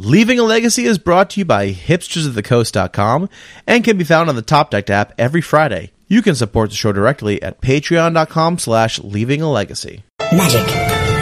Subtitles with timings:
[0.00, 3.28] Leaving a Legacy is brought to you by hipstersofthecoast.com
[3.66, 5.90] and can be found on the Top Deck app every Friday.
[6.06, 10.04] You can support the show directly at patreon.com slash leaving a legacy.
[10.30, 10.62] Magic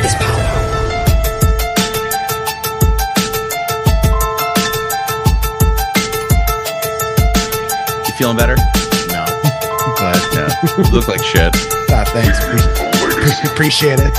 [0.04, 0.42] is power.
[8.04, 8.56] You feeling better?
[9.08, 9.24] No.
[9.96, 11.50] But yeah, you look like shit.
[11.88, 12.38] Ah, thanks.
[13.50, 14.12] Appreciate it.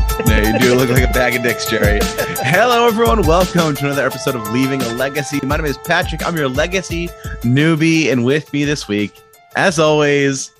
[0.46, 1.98] You do look like a bag of dicks, Jerry.
[2.02, 3.26] Hello, everyone.
[3.26, 5.40] Welcome to another episode of Leaving a Legacy.
[5.44, 6.24] My name is Patrick.
[6.24, 7.08] I'm your legacy
[7.42, 9.12] newbie, and with me this week,
[9.56, 10.52] as always,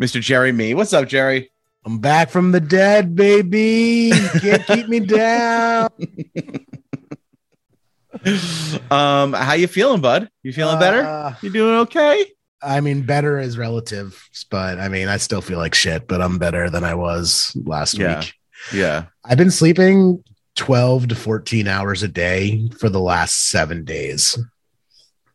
[0.00, 0.20] Mr.
[0.20, 0.72] Jerry Mee.
[0.72, 1.50] What's up, Jerry?
[1.84, 4.10] I'm back from the dead, baby.
[4.14, 5.90] You can't keep me down.
[8.90, 10.30] Um, how you feeling, bud?
[10.42, 11.02] You feeling better?
[11.02, 12.24] Uh, You doing okay?
[12.62, 16.38] I mean, better is relative, but I mean, I still feel like shit, but I'm
[16.38, 18.20] better than I was last Yeah.
[18.20, 18.32] week.
[18.72, 19.04] Yeah.
[19.30, 20.24] I've been sleeping
[20.56, 24.38] 12 to 14 hours a day for the last seven days.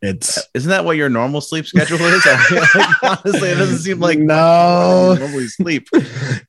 [0.06, 2.26] It's Isn't that what your normal sleep schedule is?
[3.04, 5.88] honestly, it doesn't seem like no, normally sleep.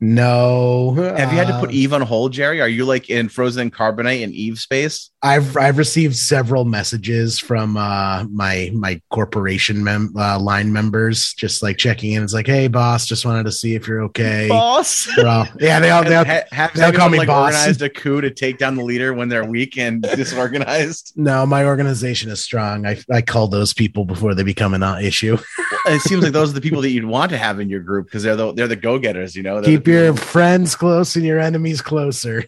[0.01, 0.95] no.
[1.17, 2.61] Have you had to put Uh, Eve on hold, Jerry?
[2.61, 5.11] Are you like in frozen carbonite in Eve space?
[5.23, 11.63] I've I've received several messages from uh, my my corporation mem- uh, line members, just
[11.63, 12.23] like checking in.
[12.23, 14.49] It's like, hey, boss, just wanted to see if you're okay.
[14.49, 15.07] Boss.
[15.17, 15.25] We're
[15.61, 17.55] yeah, they all, they all Ha- have they'll call me like boss.
[17.55, 21.13] organized a coup to take down the leader when they're weak and disorganized.
[21.17, 22.85] no, my organization is strong.
[22.87, 25.37] I I call those people before they become an uh, issue.
[25.87, 28.07] it seems like those are the people that you'd want to have in your group
[28.07, 29.35] because they're the they're the go getters.
[29.37, 32.45] You know, They're Keep your friends close and your enemies closer.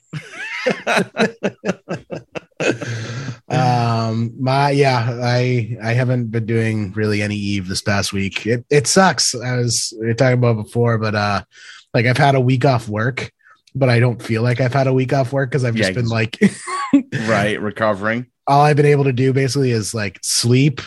[3.49, 8.65] um my yeah i i haven't been doing really any eve this past week it,
[8.71, 11.43] it sucks i was we were talking about before but uh
[11.95, 13.31] like i've had a week off work
[13.75, 15.95] but i don't feel like i've had a week off work because i've just Yeah,
[15.95, 16.39] been like
[17.29, 18.27] right recovering.
[18.47, 20.81] All i've been able to do basically is like sleep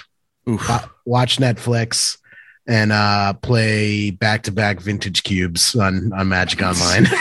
[0.45, 2.17] wa- watch netflix
[2.67, 7.06] and uh play back-to-back vintage cubes on on magic online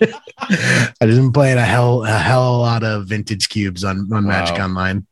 [0.00, 4.26] i just been playing a hell a hell a lot of vintage cubes on on
[4.26, 4.64] magic Wow.
[4.64, 5.06] online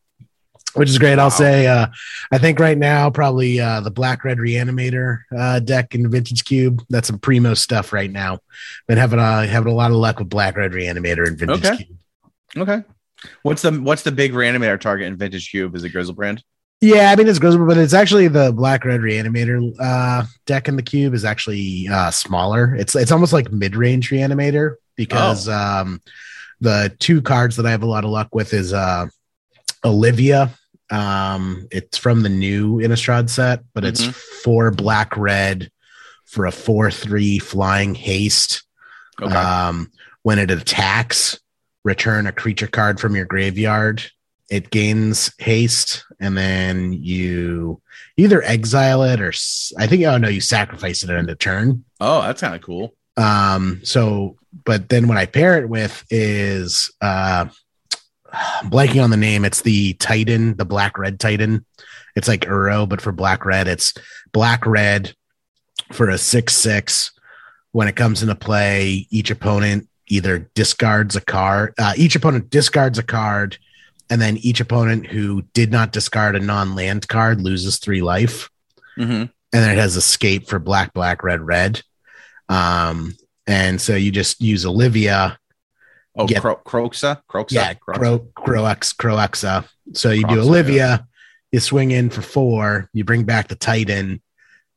[0.75, 1.25] which is great Wow.
[1.25, 1.87] i'll say uh
[2.33, 6.83] i think right now probably uh the black red reanimator uh deck in vintage cube
[6.91, 8.39] that's some primo stuff right now
[8.87, 11.77] been having uh having a lot of luck with black red reanimator and vintage Okay.
[11.85, 11.99] cube
[12.57, 12.83] Okay.
[13.43, 15.75] What's the what's the big reanimator target in Vintage Cube?
[15.75, 16.43] Is it Griselbrand?
[16.81, 20.77] Yeah, I mean it's Grizzle, but it's actually the Black Red Reanimator uh, deck in
[20.77, 22.75] the cube is actually uh, smaller.
[22.77, 26.01] It's it's almost like mid range Reanimator because um,
[26.61, 29.07] the two cards that I have a lot of luck with is uh,
[29.85, 30.51] Olivia.
[30.91, 34.15] Um, it's from the new Innistrad set, but it's Mhm.
[34.15, 35.71] four black red
[36.27, 38.63] for a four three flying haste.
[39.21, 39.35] Okay.
[39.35, 39.91] Um,
[40.23, 41.41] when it attacks,
[41.89, 44.03] return a creature card from your graveyard.
[44.51, 47.81] It gains haste, and then you
[48.17, 49.33] either exile it or
[49.79, 51.85] I think oh no, you sacrifice it end of turn.
[52.01, 52.95] oh, that's kind of cool.
[53.17, 57.47] Um, so but then what I pair it with is uh
[58.31, 59.45] I'm blanking on the name.
[59.45, 61.65] It's the Titan, the black red Titan.
[62.15, 63.95] It's like Uro, but for black red, it's
[64.33, 65.15] black red
[65.93, 67.13] for a six six.
[67.73, 71.75] When it comes into play, each opponent either discards a card.
[71.79, 73.59] Uh, each opponent discards a card,
[74.11, 78.49] and then each opponent who did not discard a non-land card loses three life
[78.97, 81.81] hmm and then it has escape for black, black, red, red.
[82.51, 83.15] Um,
[83.47, 85.39] and so you just use Olivia,
[86.17, 86.41] Oh, Yeah.
[86.41, 87.95] Cro- Kroxa, Kroxa, yeah, Kroxa.
[87.97, 89.67] Cro Croax, Croaxa.
[89.95, 91.07] So you do Kroxa, Olivia,
[91.53, 94.21] you swing in for four, you bring back the Titan,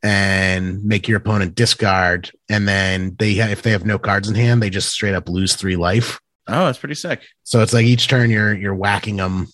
[0.04, 4.62] and make your opponent discard, and then they if they have no cards in hand,
[4.62, 6.20] they just straight up lose three life.
[6.48, 7.22] Oh, that's pretty sick.
[7.44, 9.48] So it's like each turn you're you're whacking them.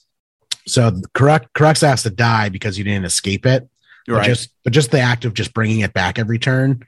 [0.68, 3.68] So correct Kroxa has to die because you didn't escape it.
[4.06, 4.26] But Right.
[4.26, 6.82] just but just the act of just bringing it back every turn,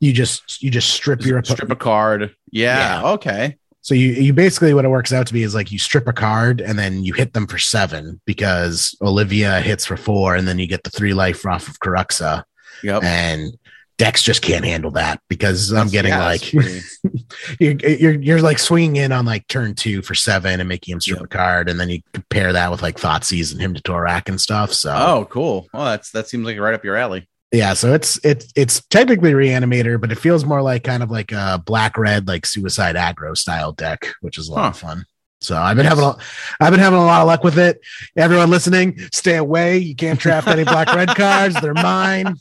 [0.00, 2.34] you just you just strip your oppo- strip a card.
[2.50, 3.00] Yeah.
[3.02, 3.08] Yeah.
[3.12, 3.56] Okay.
[3.80, 6.12] So you you basically what it works out to be is like you strip a
[6.12, 10.58] card and then you hit them for seven because Olivia hits for four and then
[10.58, 12.42] you get the three life off of Kroxa
[12.82, 13.02] Yep.
[13.02, 13.56] and
[13.98, 16.52] decks just can't handle that because I'm getting Yeah, like
[17.60, 21.00] you're, you're you're like swinging in on like turn two for seven and making him
[21.00, 24.28] strip a card and then you compare that with like Thoughtseize and Hymn to Tourach
[24.28, 24.72] and stuff.
[24.72, 25.66] So oh, cool.
[25.72, 27.28] Well, that's that seems like right up your alley.
[27.52, 31.32] yeah, so it's it's it's technically reanimator, but it feels more like kind of like
[31.32, 35.04] a black red like suicide aggro style deck, which is a lot of fun.
[35.40, 36.16] So I've been having a,
[36.60, 37.80] I've been having a lot of luck with it.
[38.16, 39.78] Everyone listening, stay away.
[39.78, 41.60] You can't draft any black red cards.
[41.60, 42.36] They're mine.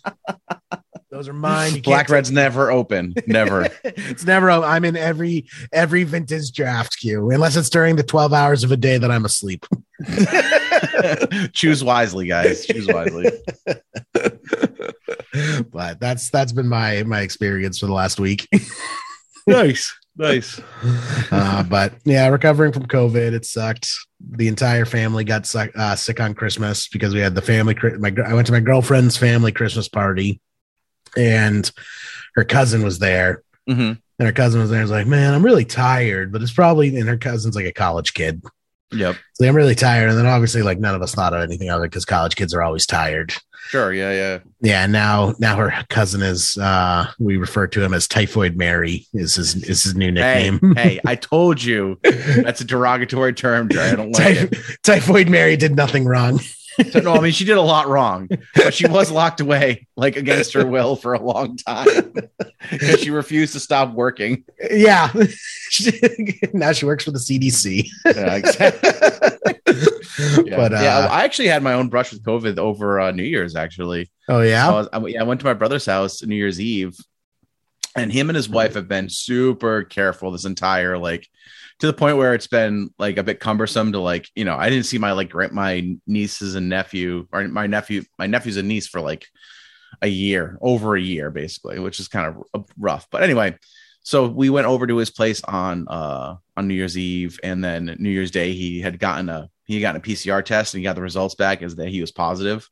[1.16, 1.76] Those are mine.
[1.76, 3.14] You Black can't Red's never open.
[3.26, 3.70] Never.
[3.86, 4.50] it's never.
[4.50, 8.76] I'm in every every vintage draft queue, unless it's during the 12 hours of a
[8.76, 9.66] day that I'm asleep.
[11.54, 12.66] Choose wisely, guys.
[12.66, 13.32] Choose wisely.
[15.72, 18.50] but that's that's been my my experience for the last week.
[19.48, 19.98] nice.
[20.18, 20.62] Nice.
[21.32, 23.94] uh, but yeah, recovering from COVID, it sucked.
[24.20, 27.76] The entire family got suck, uh, sick on Christmas because we had the family.
[27.98, 30.40] My I went to my girlfriend's family Christmas party,
[31.18, 31.70] and
[32.36, 33.44] her cousin was there.
[33.70, 33.94] Mm-hmm.
[34.18, 34.80] And her cousin was there.
[34.80, 37.74] I was like, man, I'm really tired, but it's probably, and her cousin's like a
[37.74, 38.42] college kid.
[38.92, 39.18] Yep.
[39.34, 40.10] So I'm really tired.
[40.10, 42.62] And then obviously, like, none of us thought of anything other because college kids are
[42.62, 43.34] always tired.
[43.68, 43.94] Sure.
[43.94, 44.12] Yeah.
[44.12, 44.40] Yeah.
[44.62, 44.86] Yeah.
[44.88, 49.56] Now, now her cousin is, uh, we refer to him as Typhoid Mary is his,
[49.56, 50.76] is his new nickname.
[50.76, 53.90] hey, I told you that's a derogatory term, Jerry.
[53.92, 54.58] I don't like it.
[54.84, 56.40] Typhoid Mary did nothing wrong.
[56.92, 60.16] So, no, I mean she did a lot wrong, but she was locked away like
[60.16, 62.14] against her will for a long time
[62.72, 64.44] because she refused to stop working.
[64.70, 65.12] Yeah.
[66.54, 67.88] now she works for the CDC.
[68.06, 68.90] Yeah, exactly.
[70.46, 70.56] Yeah.
[70.56, 73.56] But, uh, yeah, I actually had my own brush with COVID over uh, New Year's.
[73.56, 76.98] Actually, Oh, I, was, I, yeah, I went to my brother's house New Year's Eve,
[77.96, 81.28] and him and his wife have been super careful this entire like
[81.80, 84.70] to the point where it's been like a bit cumbersome to like you know I
[84.70, 88.88] didn't see my like my nieces and nephew or my nephew my nephew's and niece
[88.88, 89.26] for like
[90.02, 93.08] a year over a year basically, which is kind of rough.
[93.10, 93.58] But anyway,
[94.04, 97.96] so we went over to his place on uh on New Year's Eve, and then
[98.00, 100.96] New Year's Day he had gotten a he gotten a PCR test and he got
[100.96, 102.70] the results back as that he was positive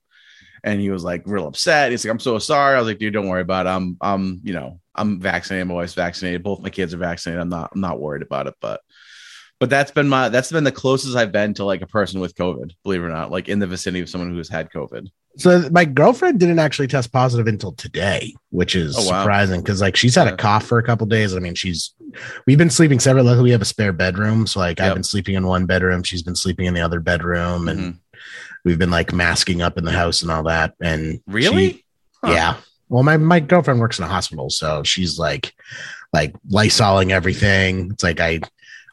[0.63, 1.91] and he was like real upset.
[1.91, 3.69] He's like, "I'm so sorry." I was like, "Dude, don't worry about it.
[3.69, 5.67] I'm, I'm, you know, I'm vaccinated.
[5.67, 6.43] My wife's vaccinated.
[6.43, 7.41] Both my kids are vaccinated.
[7.41, 8.81] I'm not, I'm not worried about it." But,
[9.59, 12.35] but that's been my, that's been the closest I've been to like a person with
[12.35, 12.71] COVID.
[12.83, 15.07] Believe it or not, like in the vicinity of someone who has had COVID.
[15.35, 19.21] So my girlfriend didn't actually test positive until today, which is Oh, wow.
[19.23, 21.35] surprising because like she's had a cough for a couple days.
[21.35, 21.91] I mean, she's
[22.45, 23.23] we've been sleeping separate.
[23.23, 26.21] Luckily, we have a spare bedroom, so like I've been sleeping in one bedroom, she's
[26.21, 27.97] been sleeping in the other bedroom, and Mhm.
[28.65, 30.73] We've been like masking up in the house and all that.
[30.81, 31.73] And Really?
[31.73, 31.85] she-
[32.23, 32.31] Huh.
[32.31, 32.55] yeah.
[32.89, 35.53] Well, my my girlfriend works in a hospital, so she's like
[36.13, 37.89] like lysoling everything.
[37.91, 38.39] It's like I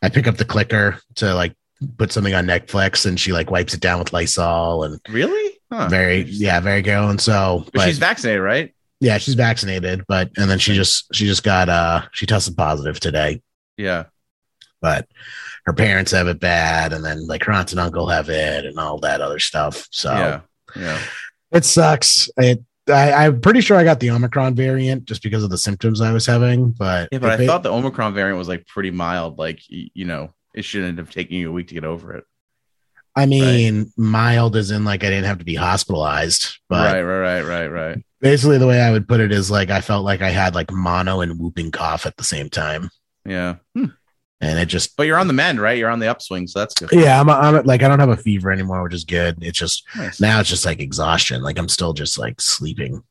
[0.02, 1.54] I pick up the clicker to like
[1.98, 5.58] put something on Netflix, and she like wipes it down with Lysol and Really?
[5.70, 5.86] Huh.
[5.88, 8.74] very yeah very going so But, she's vaccinated, right?
[8.98, 12.98] yeah she's vaccinated but and then she just she just got uh she tested positive
[12.98, 13.40] today
[13.76, 14.06] Yeah.
[14.82, 15.06] but
[15.66, 18.78] her parents have it bad and then like her aunt and uncle have it and
[18.78, 20.40] all that other stuff so Yeah.
[20.76, 20.98] Yeah.
[21.52, 25.50] it sucks it I, i'm pretty sure i got the omicron variant just because of
[25.50, 28.48] the symptoms i was having but Yeah, but I it- thought the Omicron variant was
[28.48, 29.38] like pretty mild.
[29.38, 32.24] Like, you know, it shouldn't have taken you a week to get over it.
[33.14, 37.42] i mean mild as in like i didn't have to be hospitalized but right, right,
[37.42, 38.04] right, right, right.
[38.20, 40.70] basically the way i would put it is like i felt like i had like
[40.72, 42.88] mono and whooping cough at the same time
[43.24, 43.56] Yeah.
[43.76, 43.86] Hmm.
[44.40, 45.76] And it just But you're on the mend, right?
[45.78, 46.88] You're on the upswing, so that's good.
[46.92, 49.38] Yeah, I'm, I'm like I don't have a fever anymore, which is good.
[49.42, 50.20] It's just Nice.
[50.20, 51.42] now it's just like exhaustion.
[51.42, 53.02] Like I'm still just like sleeping.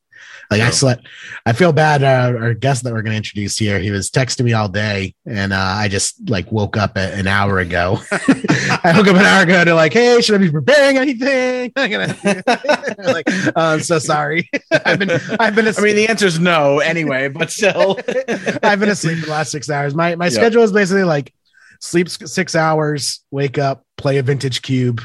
[0.50, 1.06] Like I slept.
[1.46, 2.02] I feel bad.
[2.02, 5.14] Uh, our guest that we're going to introduce here, he was texting me all day,
[5.24, 7.98] and uh, I just like woke up a, an hour ago.
[8.12, 11.72] I woke up an hour ago to like, hey, should I be preparing anything?
[11.76, 11.90] I'm
[12.98, 14.50] like, oh, I'm so sorry.
[14.84, 15.68] I've been, I've been.
[15.68, 18.00] I mean, the answer is no anyway, but still.
[18.62, 19.94] I've been asleep the last six hours.
[19.94, 20.30] My my Yeah.
[20.30, 21.32] schedule is basically like
[21.80, 25.00] sleep six hours, wake up, play a vintage cube,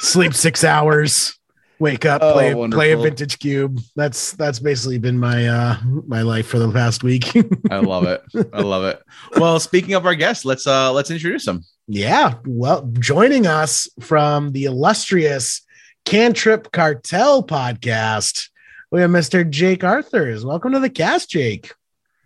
[0.00, 1.38] sleep six hours,
[1.80, 3.80] wake up, Oh, play play a vintage cube.
[3.96, 7.34] That's that's basically been my uh my life for the past week.
[7.70, 8.22] I love it.
[8.52, 9.02] I love it.
[9.36, 11.64] Well, speaking of our guests, let's uh let's introduce them.
[11.88, 15.62] yeah, well, joining us from the illustrious
[16.04, 18.48] Cantrip Cartel podcast,
[18.92, 19.48] we have Mr.
[19.48, 20.44] Jake Arthurs.
[20.44, 21.72] Welcome to the cast, Jake.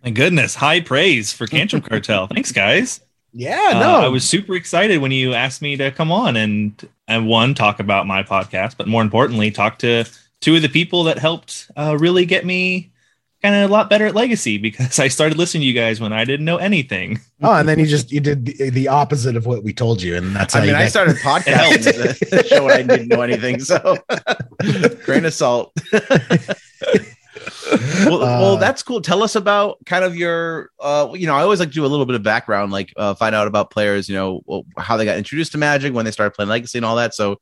[0.03, 2.27] My goodness, high praise for Cantrip Cartel.
[2.27, 3.01] Thanks, guys.
[3.37, 6.71] Yeah, Uh, no, I was super excited when you asked me to come on and
[7.07, 10.05] and one talk about my podcast, but more importantly, talk to
[10.39, 12.91] two of the people that helped uh, really get me
[13.43, 16.13] kind of a lot better at Legacy because I started listening to you guys when
[16.13, 17.19] I didn't know anything.
[17.41, 20.15] Oh, and then you just you did the, the opposite of what we told you,
[20.15, 23.59] and that's how I mean, you I started podcasting to show I didn't know anything,
[23.59, 23.97] so
[25.03, 25.73] grain of salt.
[28.05, 29.01] well, well, Uh, that's cool.
[29.01, 31.87] Tell us about kind of your, uh, you know, I always like to do a
[31.87, 35.17] little bit of background, like uh, find out about players, you know, how they got
[35.17, 37.13] introduced to Magic, when they started playing Legacy, and all that.
[37.13, 37.39] So,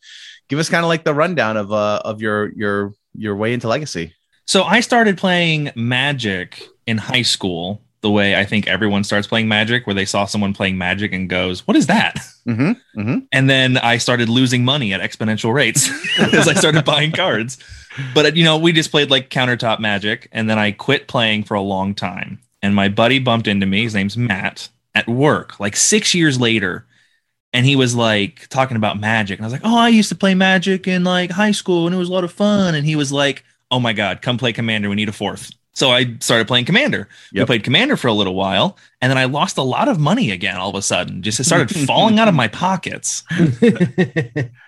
[0.49, 3.67] give us kind of like the rundown of uh, of your your your way into
[3.67, 4.13] Legacy.
[4.45, 9.47] So I started playing Magic in high school the way I think everyone starts playing
[9.47, 12.99] Magic, where they saw someone playing Magic and goes, "What is that?" Mm-hmm.
[12.99, 13.19] Mm-hmm.
[13.31, 17.57] And then I started losing money at exponential rates as I started buying cards.
[18.13, 21.55] But you know, we just played like countertop Magic, and then I quit playing for
[21.55, 22.39] a long time.
[22.61, 23.83] And my buddy bumped into me.
[23.83, 26.85] His name's Matt at work, like six years later.
[27.53, 30.15] And he was like talking about Magic, and I was like, "Oh, I used to
[30.15, 32.97] play Magic in like high school, and it was a lot of fun." And he
[32.97, 34.89] was like, "Oh my god, come play Commander.
[34.89, 35.51] We need a fourth.
[35.75, 37.09] So I started playing Commander.
[37.33, 40.29] We played Commander for a little while, and then I lost a lot of money
[40.29, 40.55] again.
[40.57, 43.23] All of a sudden, just it started falling out of my pockets.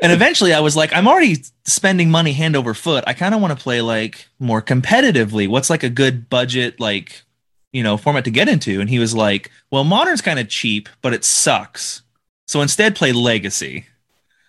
[0.01, 3.03] And eventually I was like, I'm already spending money hand over foot.
[3.07, 5.47] I kind of want to play like more competitively.
[5.47, 7.23] What's like a good budget, like,
[7.71, 8.81] you know, format to get into?
[8.81, 12.03] And he was like, Well, modern's kind of cheap, but it sucks.
[12.47, 13.85] So instead play legacy.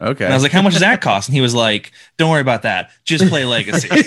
[0.00, 0.24] Okay.
[0.24, 1.28] And I was like, How much does that cost?
[1.28, 2.90] And he was like, Don't worry about that.
[3.04, 3.88] Just play legacy.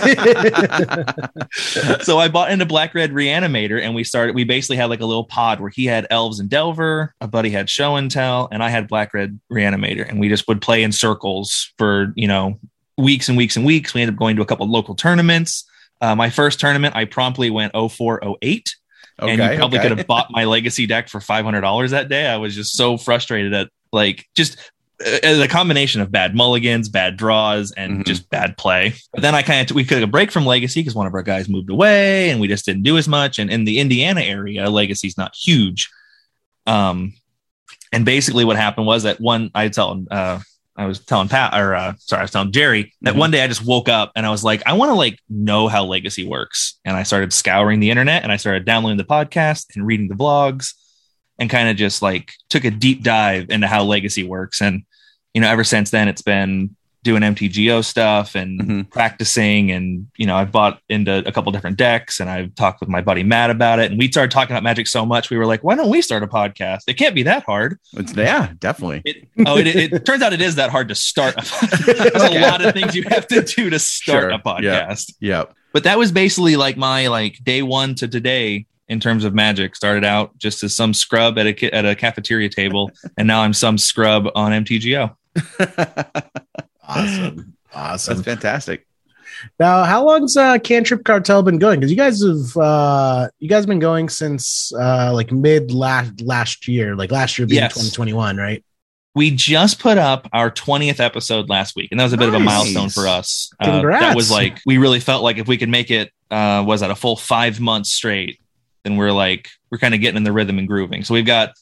[2.03, 5.05] so I bought into Black Red Reanimator and we started we basically had like a
[5.05, 8.63] little pod where he had elves and Delver, a buddy had show and tell, and
[8.63, 12.59] I had Black Red Reanimator, and we just would play in circles for you know
[12.97, 13.93] weeks and weeks and weeks.
[13.93, 15.65] We ended up going to a couple local tournaments.
[16.01, 18.75] Uh, my first tournament, I promptly went 0408
[19.21, 19.31] okay.
[19.31, 19.89] and you probably okay.
[19.89, 22.27] could have bought my legacy deck for $500 that day.
[22.27, 24.57] I was just so frustrated at like just
[25.05, 28.07] uh, the combination of bad mulligans, bad draws, and Mhm.
[28.07, 28.93] just bad play.
[29.13, 31.23] But then I kind of we took a break from legacy because one of our
[31.23, 33.39] guys moved away, and we just didn't do as much.
[33.39, 35.89] And in the Indiana area, legacy's not huge.
[36.67, 37.13] Um,
[37.91, 40.39] and basically, what happened was that one I tell uh,
[40.77, 43.17] I was telling Pat or uh, sorry, I was telling Jerry that Mhm.
[43.17, 45.67] one day I just woke up and I was like, I want to like know
[45.67, 46.75] how legacy works.
[46.85, 50.15] And I started scouring the internet and I started downloading the podcast and reading the
[50.15, 50.73] blogs
[51.37, 54.61] and kind of just like took a deep dive into how legacy works.
[54.61, 54.83] And,
[55.39, 58.89] you know, ever since then it's been doing MTGO stuff and Mhm.
[58.91, 59.71] practicing.
[59.71, 62.99] And, you know, I've bought into a couple different decks and I've talked with my
[62.99, 63.89] buddy Matt about it.
[63.89, 65.29] And we started talking about magic so much.
[65.29, 66.79] We were like, why don't we start a podcast?
[66.87, 67.79] It can't be that hard.
[67.93, 69.01] It's, yeah, definitely.
[69.05, 71.35] It, oh, it, it, turns out it is that hard to start.
[71.37, 72.11] A podcast.
[72.11, 75.13] There's a lot of things you have to do to start Sure, a podcast.
[75.21, 75.53] Yep.
[75.71, 79.73] But that was basically like my like day one to today in terms of magic.
[79.73, 83.53] Started out just as some scrub at a at a cafeteria table, and now I'm
[83.53, 85.15] some scrub on MTGO.
[86.87, 87.55] Awesome.
[87.73, 88.15] Awesome.
[88.15, 88.85] That's fantastic.
[89.59, 91.79] Now, how long's uh, Cantrip Cartel been going?
[91.79, 96.67] Because you guys have uh, you guys been going since uh, like mid last last
[96.67, 97.73] year, like last year being Yes.
[97.73, 98.63] 2021, right?
[99.15, 102.33] We just put up our 20th episode last week, and that was a bit of
[102.35, 103.51] a milestone for us.
[103.59, 106.81] Uh, that was like we really felt like if we could make it, uh, was
[106.81, 108.39] that a full five months straight,
[108.83, 111.03] then we're like we're kind of getting in the rhythm and grooving.
[111.03, 111.53] So we've got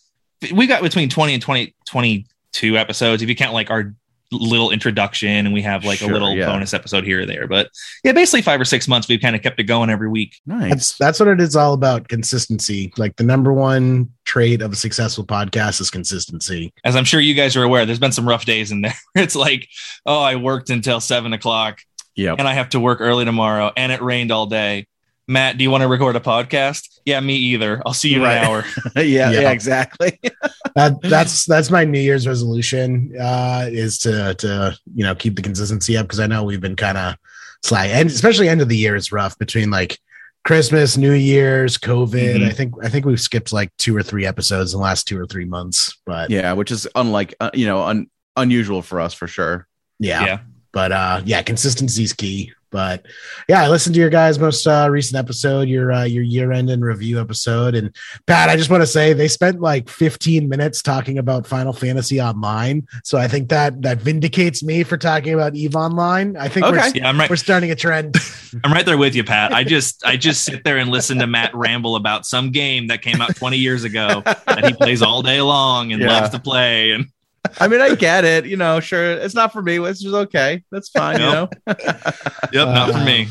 [0.53, 1.41] we got between 20 and
[1.86, 2.25] 20
[2.60, 3.94] 22 episodes if you count like our
[4.34, 6.48] little introduction and we have like Sure, a little yeah.
[6.48, 7.70] bonus episode here or there but
[8.04, 10.70] yeah basically five or six months we've kind of kept it going every week Nice.
[10.70, 12.10] That's that's what it is all about.
[12.10, 12.92] Consistency.
[12.98, 16.74] Like the number one trait of a successful podcast is consistency.
[16.84, 19.36] as i'm sure you guys are aware there's been some rough days in there it's
[19.36, 19.66] like
[20.06, 21.80] oh i worked until seven o'clock
[22.16, 22.40] Yep.
[22.40, 24.88] and i have to work early tomorrow and it rained all day
[25.27, 28.24] matt do you want to record a podcast yeah me either i'll see you in
[28.24, 28.38] Right.
[28.38, 28.65] an hour
[28.96, 29.31] yeah, Yeah.
[29.41, 30.19] yeah, exactly.
[30.75, 35.41] That that's that's my New Year's resolution uh, is to to you know keep the
[35.41, 37.15] consistency up because I know we've been kind of
[37.63, 39.98] sly and especially end of the year is rough between like
[40.46, 42.41] Christmas, New Year's, COVID.
[42.41, 42.48] Mhm.
[42.48, 45.19] I think I think we've skipped like two or three episodes in the last two
[45.19, 49.15] or three months, but yeah, which is unlike, uh, you know, un- unusual for us
[49.15, 49.67] for sure.
[50.00, 50.25] yeah.
[50.25, 50.39] yeah
[50.74, 53.05] but uh yeah consistency is key but
[53.47, 56.69] yeah i listened to your guys most uh recent episode your uh your year end
[56.69, 57.75] and review episode.
[57.75, 57.95] And
[58.25, 62.21] pat i just want to say they spent like 15 minutes talking about final fantasy
[62.21, 62.88] online.
[63.03, 66.36] So i think that that vindicates me for talking about eve online.
[66.38, 66.77] I think Okay.
[66.77, 67.29] we're, yeah i'm right.
[67.29, 68.15] we're starting a trend.
[68.63, 69.53] I'm right there with you pat.
[69.53, 73.01] I just i just sit there and listen to matt ramble about some game that
[73.01, 76.07] came out 20 years ago that he plays all day long and Yeah.
[76.09, 76.91] loves to play.
[76.91, 77.07] And
[77.60, 78.46] I mean, I get it.
[78.46, 80.63] You know, sure, it's not for me, which is okay.
[80.72, 81.20] That's fine.
[81.20, 81.50] You know.
[81.68, 83.27] Yep, not for uh, me.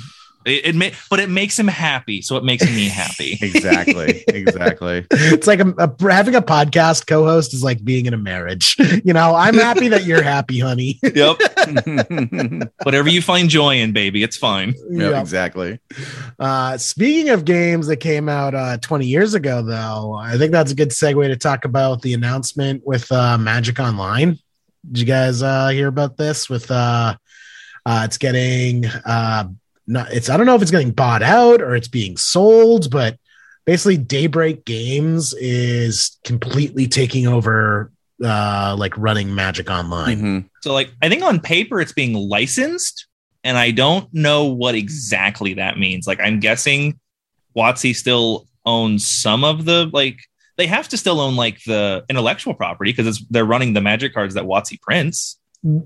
[0.46, 3.38] It, it may, but it makes him happy, so it makes me happy.
[3.42, 4.24] exactly.
[4.28, 5.06] Exactly.
[5.10, 9.12] it's like a, a, having a podcast co-host is like being in a marriage you
[9.12, 14.22] know i'm happy that you're happy honey yep, yep, whatever you find joy in, baby,
[14.22, 14.74] it's fine.
[14.88, 15.20] Yeah.
[15.20, 15.80] exactly.
[16.38, 20.72] Uh, speaking of games that came out uh, 20 years ago, though, I think that's
[20.72, 24.38] a good segue to talk about the announcement with uh, Magic Online.
[24.90, 26.48] Did you guys uh, hear about this?
[26.48, 27.16] With uh,
[27.84, 29.48] uh, it's getting uh,
[29.86, 33.18] not, it's I don't know if it's getting bought out or it's being sold, but
[33.64, 37.92] basically, Daybreak Games is completely taking over,
[38.24, 40.20] uh, like running Magic Online.
[40.20, 40.44] Mhm.
[40.62, 43.06] So, like, I think on paper it's being licensed,
[43.44, 46.06] and I don't know what exactly that means.
[46.06, 46.98] Like, I'm guessing
[47.56, 50.18] WotC still owns some of the like
[50.56, 54.34] they have to still own like the intellectual property because they're running the magic cards
[54.34, 55.38] that WotC prints.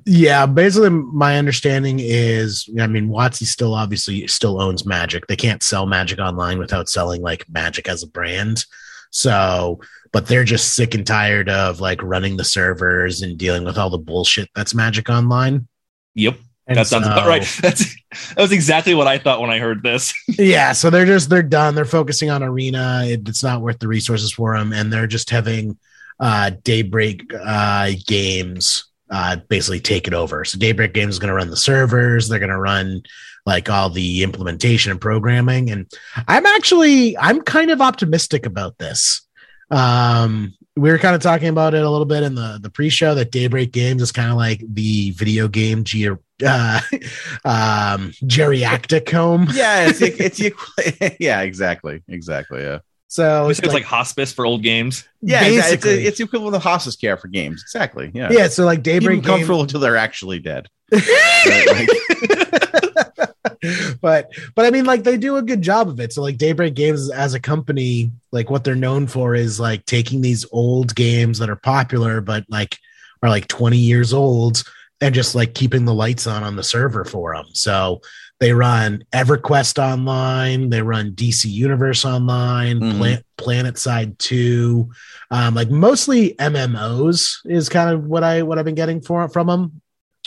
[0.05, 5.27] Yeah, basically, my understanding is, I mean, WotC still obviously still owns Magic.
[5.27, 8.65] They can't sell Magic online without selling like Magic as a brand.
[9.11, 9.81] So,
[10.13, 13.91] but they're just sick and tired of like running the servers and dealing with all
[13.91, 15.67] the bullshit that's Magic Online.
[16.15, 16.39] Yep.
[16.67, 17.43] And that sounds so- about right.
[17.63, 20.13] That's that was exactly what I thought when I heard this.
[20.29, 23.89] yeah so they're just they're done they're focusing on arena it, it's not worth the
[23.89, 25.79] resources for them and they're just having
[26.21, 30.45] uh daybreak uh games uh basically take it over.
[30.45, 32.29] So daybreak games is going to run the servers.
[32.29, 33.03] They're going to run
[33.47, 35.71] like all the implementation and programming.
[35.71, 35.91] And
[36.29, 39.23] i'm actually i'm kind of optimistic about this.
[39.71, 43.15] Um we were kind of talking about it a little bit in the the pre-show
[43.15, 46.07] that daybreak games is kind of like the video game ge-
[46.45, 46.81] uh,
[47.45, 52.63] um geriatric home Yeah, it's the, it's yeah, exactly, exactly.
[52.63, 52.79] Yeah,
[53.11, 55.05] so It's, like, hospice for old games.
[55.21, 56.07] yeah, it's, it's, Basically.
[56.07, 57.61] it's the equivalent of hospice care for games.
[57.61, 58.13] Exactly.
[58.15, 60.69] Yeah, yeah, so like Keep Daybreak them Game, comfortable until they're actually dead.
[61.47, 61.89] Right,
[64.01, 66.13] but but I mean, like they do a good job of it.
[66.13, 70.21] So like Daybreak Games as a company, like what they're known for is like taking
[70.21, 72.79] these old games that are popular, but like
[73.23, 74.63] are like 20 years old,
[75.01, 77.47] and just like keeping the lights on on the server for them.
[77.53, 78.01] So
[78.41, 82.97] they run EverQuest online, they run DC Universe online, Mhm.
[82.99, 84.91] Plan- PlanetSide Two,
[85.31, 89.47] um, like mostly MMOs is kind of what I what I've been getting for from
[89.47, 89.81] them,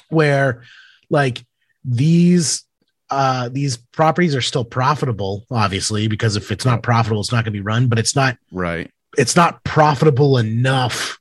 [0.10, 0.62] where
[1.10, 1.44] like
[1.84, 2.64] these
[3.10, 7.52] uh these properties are still profitable obviously because if it's not profitable it's not going
[7.54, 8.90] to be run but it's not right.
[9.18, 11.20] it's not profitable enough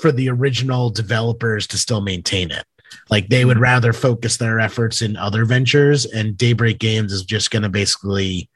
[0.00, 2.64] for the original developers to still maintain it
[3.10, 7.50] like they would rather focus their efforts in other ventures and daybreak games is just
[7.50, 8.48] going to basically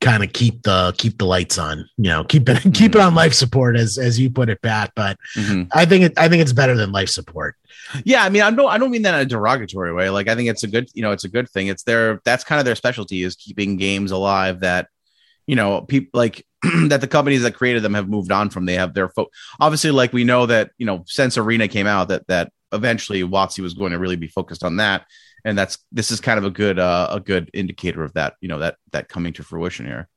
[0.00, 3.14] kind of keep the keep the lights on you know keep it keep it on
[3.14, 5.68] life support as as you put it pat but Mhm.
[5.72, 7.56] i think it i think it's better than life support
[8.04, 10.10] Yeah, I mean, I don't, I don't mean that in a derogatory way.
[10.10, 11.66] Like, I think it's a good, you know, it's a good thing.
[11.66, 14.86] It's their, that's kind of their specialty is keeping games alive that,
[15.48, 16.46] you know, people like
[16.88, 18.64] that the companies that created them have moved on from.
[18.64, 22.08] They have their, fo- obviously, like we know that, you know, since Arena came out,
[22.08, 25.06] that that eventually WotC was going to really be focused on that,
[25.44, 28.48] and that's this is kind of a good, uh, a good indicator of that, you
[28.48, 30.08] know, that that coming to fruition here.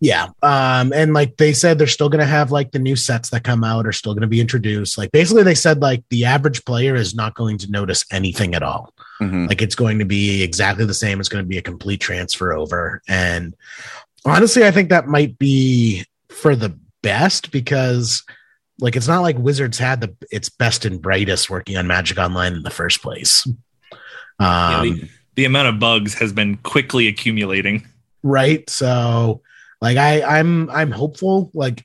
[0.00, 0.28] Yeah.
[0.42, 3.44] Um, and like they said, they're still going to have like the new sets that
[3.44, 4.98] come out are still going to be introduced.
[4.98, 8.62] Like basically, they said like the average player is not going to notice anything at
[8.62, 8.92] all.
[9.20, 9.48] Mhm.
[9.48, 11.20] Like it's going to be exactly the same.
[11.20, 13.00] It's going to be a complete transfer over.
[13.08, 13.54] And
[14.26, 18.24] honestly, I think that might be for the best because
[18.80, 22.54] like it's not like Wizards had the its best and brightest working on Magic Online
[22.54, 23.46] in the first place.
[24.40, 27.86] Yeah, Um, the, the amount of bugs has been quickly accumulating.
[28.22, 29.42] right so
[29.82, 31.84] like i i'm i'm hopeful like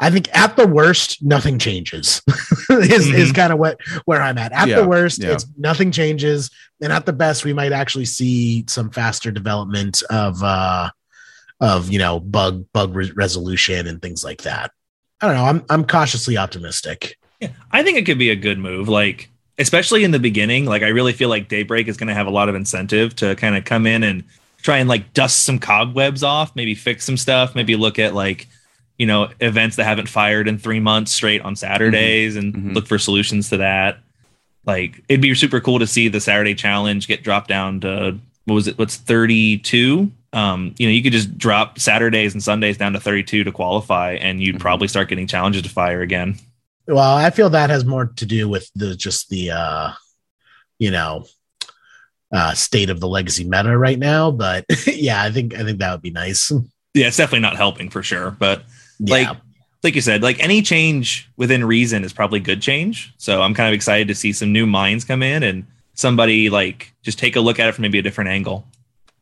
[0.00, 2.20] i think at the worst nothing changes
[2.70, 3.34] is, is Mhm.
[3.34, 5.32] kind of what where i'm at at Yeah, the worst yeah.
[5.32, 6.50] it's nothing changes
[6.82, 10.90] and at the best we might actually see some faster development of uh
[11.60, 14.70] of you know bug bug re- resolution and things like that
[15.20, 18.58] i don't know i'm i'm cautiously optimistic Yeah, I think it could be a good
[18.58, 18.88] move.
[18.88, 19.28] Like,
[19.58, 22.30] especially in the beginning, like I really feel like Daybreak is going to have a
[22.30, 24.24] lot of incentive to kind of come in and
[24.62, 28.48] try and like dust some cobwebs off, maybe fix some stuff, maybe look at like,
[28.98, 32.74] you know, events that haven't fired in three months straight on Saturdays and Mhm.
[32.74, 34.00] look for solutions to that.
[34.66, 38.54] Like, it'd be super cool to see the Saturday challenge get dropped down to what
[38.56, 38.76] was it?
[38.78, 40.10] What's 32?
[40.32, 44.12] Um, you know, you could just drop Saturdays and Sundays down to 32 to qualify,
[44.12, 44.60] and you'd Mhm.
[44.60, 46.38] probably start getting challenges to fire again.
[46.86, 49.90] well i feel that has more to do with the just the uh
[50.78, 51.26] you know
[52.32, 55.92] uh state of the legacy meta right now but yeah i think i think that
[55.92, 56.50] would be nice
[56.94, 58.30] yeah, it's definitely not helping for sure.
[58.32, 58.62] But
[59.00, 59.34] like yeah
[59.84, 63.12] like you said, like any change within reason is probably good change.
[63.18, 65.64] So I'm kind of excited to see some new minds come in and
[65.94, 68.66] somebody like just take a look at it from maybe a different angle.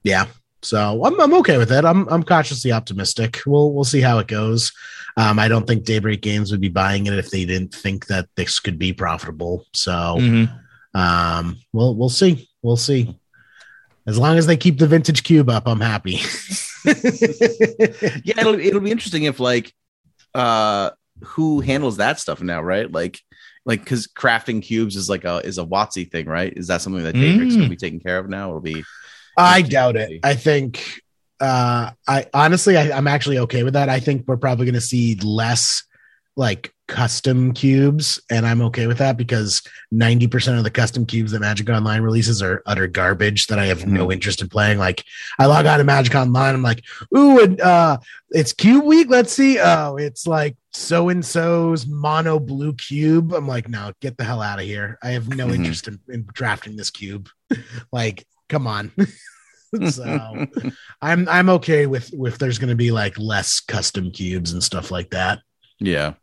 [0.04, 0.26] yeah
[0.66, 4.26] so I'm, I'm okay with it i'm i'm cautiously optimistic we'll we'll see how it
[4.26, 4.72] goes
[5.16, 8.28] um i don't think daybreak games would be buying it if they didn't think that
[8.36, 10.50] this could be profitable so Mhm.
[10.94, 13.16] um we'll we'll see we'll see
[14.06, 16.20] as long as they keep the vintage cube up i'm happy
[16.86, 19.72] yeah, it'll it'll be interesting if like
[20.34, 20.90] uh
[21.24, 22.90] who handles that stuff now, right?
[22.92, 23.18] Like
[23.64, 26.52] like because crafting cubes is like a is a WotC thing, right?
[26.56, 27.58] Is that something that Daybreak's Mm.
[27.58, 28.50] gonna be taking care of now?
[28.50, 28.84] It'll be
[29.36, 30.20] I doubt it.
[30.22, 31.00] I think
[31.40, 33.88] uh I honestly I, I'm actually okay with that.
[33.88, 35.82] I think we're probably gonna see less
[36.38, 41.40] like custom cubes, and I'm okay with that because 90% of the custom cubes that
[41.40, 44.76] Magic Online releases are utter garbage that I have no interest in playing.
[44.78, 45.02] Like
[45.38, 46.84] I log on to Magic Online, I'm like,
[47.16, 47.98] ooh, and uh
[48.30, 49.08] it's cube week.
[49.10, 49.58] Let's see.
[49.58, 53.32] Oh, it's like so and so's mono blue cube.
[53.32, 54.98] I'm like, no, get the hell out of here.
[55.02, 55.54] I have no Mhm.
[55.56, 57.28] interest in, in drafting this cube.
[57.92, 58.92] like, come on.
[59.90, 60.46] so
[61.02, 65.10] I'm I'm okay with with there's gonna be like less custom cubes and stuff like
[65.10, 65.40] that.
[65.78, 66.14] yeah.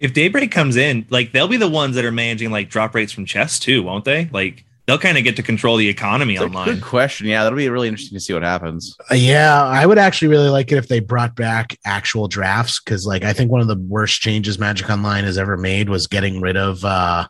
[0.00, 3.10] If Daybreak comes in, like they'll be the ones that are managing like drop rates
[3.12, 4.28] from chess too, won't they?
[4.32, 6.66] Like they'll kind of get to control the economy Good, online.
[6.66, 7.26] good question.
[7.26, 8.96] Yeah, that'll be really interesting to see what happens.
[9.10, 13.06] Uh, yeah, I would actually really like it if they brought back actual drafts because,
[13.06, 16.40] like, I think one of the worst changes Magic Online has ever made was getting
[16.40, 17.26] rid of uh,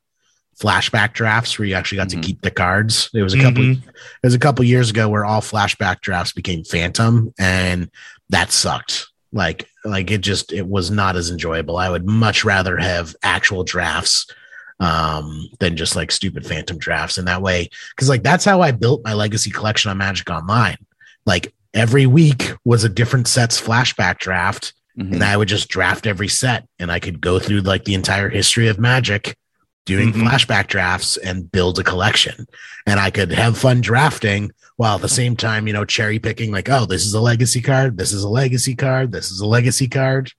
[0.61, 2.21] flashback drafts where you actually got Mhm.
[2.21, 3.11] to keep the cards.
[3.13, 3.63] There was a couple.
[3.63, 3.83] Mhm.
[3.87, 7.91] It was a couple years ago where all flashback drafts became Phantom, and
[8.31, 9.07] that sucked.
[9.33, 11.77] Like, like it just it was not as enjoyable.
[11.77, 14.27] I would much rather have actual drafts
[14.81, 18.71] um than just like stupid phantom drafts and that way because like that's how i
[18.71, 20.77] built my legacy collection on magic online
[21.27, 25.15] like every week was a different set's flashback draft Mhm.
[25.15, 28.29] and i would just draft every set and i could go through like the entire
[28.29, 29.37] history of magic
[29.89, 30.23] doing Mhm.
[30.23, 32.47] flashback drafts and build a collection
[32.87, 36.53] and i could have fun drafting while at the same time you know cherry picking
[36.53, 39.47] like oh this is a legacy card this is a legacy card this is a
[39.47, 40.31] legacy card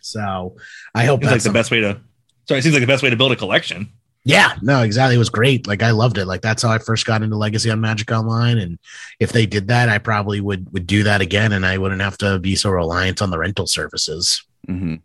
[0.00, 0.56] so
[0.94, 2.00] i hope Seems like the best way to.
[2.48, 3.92] Sorry, it seems like the best way to build a collection.
[4.24, 5.14] yeah, no, exactly.
[5.14, 5.68] It was great.
[5.68, 6.26] Like I loved it.
[6.26, 8.58] Like that's how I first got into Legacy on Magic Online.
[8.58, 8.78] And
[9.20, 12.18] if they did that, I probably would would do that again, and I wouldn't have
[12.18, 14.42] to be so reliant on the rental services.
[14.68, 15.00] Mhm.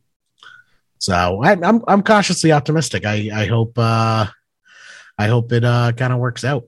[1.06, 1.14] So
[1.44, 3.06] I, I'm I'm cautiously optimistic.
[3.06, 4.26] I I hope uh
[5.20, 6.64] I hope it uh kind of works out.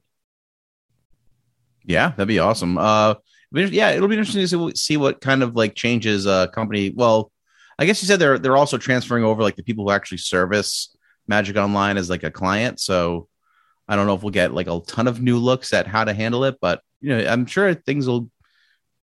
[1.83, 2.77] Yeah, that'd be awesome.
[2.77, 3.15] Uh,
[3.51, 6.91] yeah, it'll be interesting to see, what kind of like changes a company.
[6.93, 7.31] Well,
[7.79, 10.95] I guess you said they're they're also transferring over like the people who actually service
[11.27, 12.79] Magic Online as like a client.
[12.79, 13.27] So
[13.87, 16.13] I don't know if we'll get like a ton of new looks at how to
[16.13, 18.29] handle it, but you know, I'm sure things will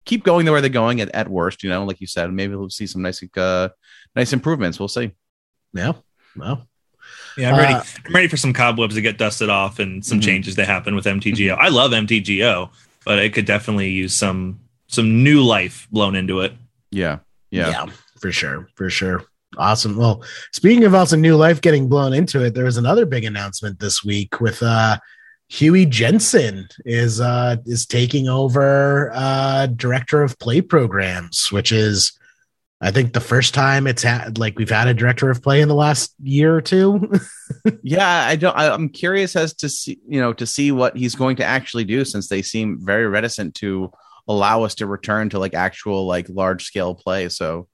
[0.03, 1.61] keep going the way they're going at, at worst.
[1.61, 3.69] You know, like you said, maybe we'll see some nice uh
[4.15, 4.79] nice improvements.
[4.79, 5.11] We'll see.
[5.73, 5.93] Yeah.
[6.35, 6.67] Well,
[7.37, 7.73] Yeah, I'm ready.
[7.73, 10.23] Uh, I'm ready for some cobwebs to get dusted off and some Mhm.
[10.23, 11.55] changes to happen with MTGO.
[11.55, 12.69] I love MTGO,
[13.05, 16.53] but it could definitely use some some new life blown into it.
[16.91, 17.19] Yeah.
[17.49, 17.69] Yeah.
[17.69, 17.85] yeah,
[18.19, 19.23] for sure, for sure.
[19.57, 19.95] Awesome.
[19.95, 20.21] Well,
[20.51, 24.03] speaking of also new life getting blown into it, there was another big announcement this
[24.03, 24.97] week with uh
[25.47, 32.11] Huey Jensen is uh is taking over uh director of play programs, which is
[32.83, 35.67] I think the first time it's had like we've had a director of play in
[35.67, 37.11] the last year or two.
[37.83, 41.15] yeah i don't I, i'm curious as to see you know to see what he's
[41.15, 43.91] going to actually do since they seem very reticent to
[44.27, 47.67] allow us to return to like actual like large scale play so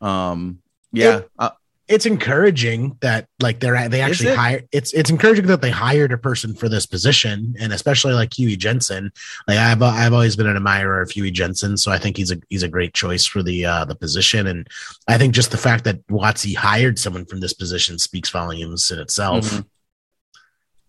[0.00, 0.58] um
[0.92, 1.50] yeah uh,
[1.90, 4.36] it's encouraging that like they're they actually it?
[4.36, 8.32] hire it's it's encouraging that they hired a person for this position and especially like
[8.32, 9.10] Huey Jensen
[9.48, 12.36] like I've I've always been an admirer of Huey Jensen so I think he's a
[12.48, 14.68] he's a great choice for the uh the position and
[15.08, 18.98] I think just the fact that WotC hired someone from this position speaks volumes in
[19.00, 19.64] itself Mhm.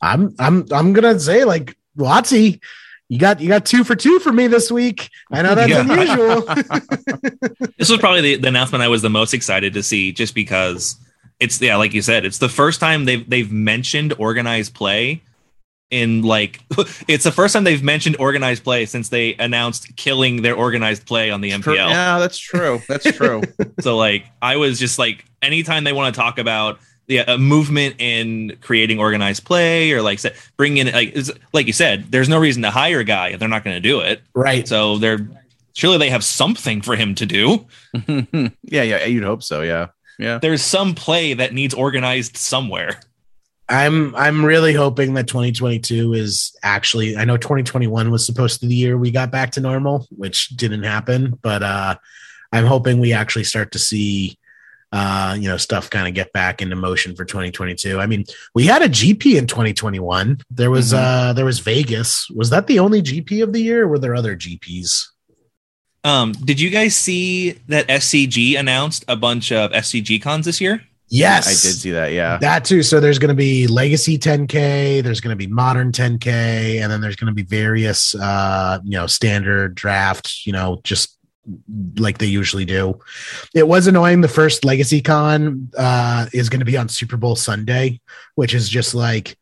[0.02, 2.60] I'm I'm I'm gonna say like WotC
[3.12, 5.10] you got you got two for two for me this week.
[5.32, 5.82] I know that's Yeah.
[5.82, 6.46] unusual.
[7.78, 10.96] This was probably the, the announcement I was the most excited to see, just because
[11.40, 15.22] it's yeah, like you said, it's the first time they've they've mentioned organized play
[15.90, 16.62] in like
[17.10, 21.32] it's the first time they've mentioned organized play since they announced killing their organized play
[21.32, 21.90] on the True- MPL.
[21.90, 22.82] yeah that's true.
[22.88, 23.42] That's true.
[23.82, 26.80] So like I was just like anytime they want to talk about
[27.12, 31.16] the a movement in creating organized play or like say, bring in like
[31.52, 33.82] like you said, there's no reason to hire a guy if they're not going to
[33.82, 34.22] do it.
[34.34, 35.20] right So they're
[35.74, 37.66] surely they have something for him to do.
[38.64, 43.02] yeah yeah you'd hope so yeah yeah There's some play that needs organized somewhere.
[43.68, 48.70] I'm I'm really hoping that 2022 is actually I know 2021 was supposed to be
[48.70, 51.96] the year we got back to normal, which didn't happen, but uh
[52.54, 54.38] I'm hoping we actually start to see
[54.92, 58.00] uh you know stuff kind of get back into motion for 2022.
[58.00, 60.40] I mean, we had a GP in 2021.
[60.50, 60.98] There was Mhm.
[60.98, 62.30] uh there was Vegas.
[62.32, 65.08] Was that the only GP of the year or were there other GPs?
[66.04, 70.82] Um, did you guys see that SCG announced a bunch of SCG cons this year?
[71.14, 71.46] Yes.
[71.46, 72.82] i did see that yeah That too.
[72.84, 77.02] So there's going to be Legacy 10K, there's going to be Modern 10K, and then
[77.02, 81.18] there's going to be various, uh, you know, standard draft, you know, just
[81.98, 83.00] like they usually do.
[83.54, 84.22] It was annoying.
[84.22, 88.00] The first Legacy Con uh, is going to be on Super Bowl Sunday,
[88.36, 89.38] which is just like,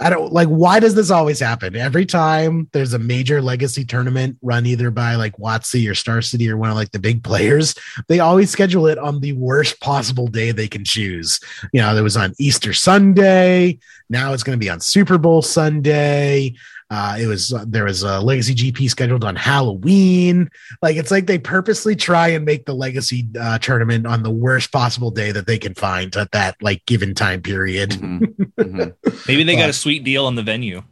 [0.00, 1.76] I don't like why does this always happen?
[1.76, 6.50] Every time there's a major legacy tournament run either by like WotC or Star City
[6.50, 7.74] or one of like the big players,
[8.08, 11.38] they always schedule it on the worst possible day they can choose.
[11.72, 13.78] You know, there was on Easter Sunday,
[14.12, 16.54] now it's going to be on Super Bowl Sunday.
[16.90, 20.50] Uh, it was uh, there was a legacy GP scheduled on Halloween.
[20.82, 24.70] Like it's like they purposely try and make the legacy uh, tournament on the worst
[24.70, 27.90] possible day that they can find at that like given time period.
[27.90, 28.34] Mhm.
[28.62, 29.26] Mhm.
[29.26, 30.82] Maybe they got a sweet deal on the venue.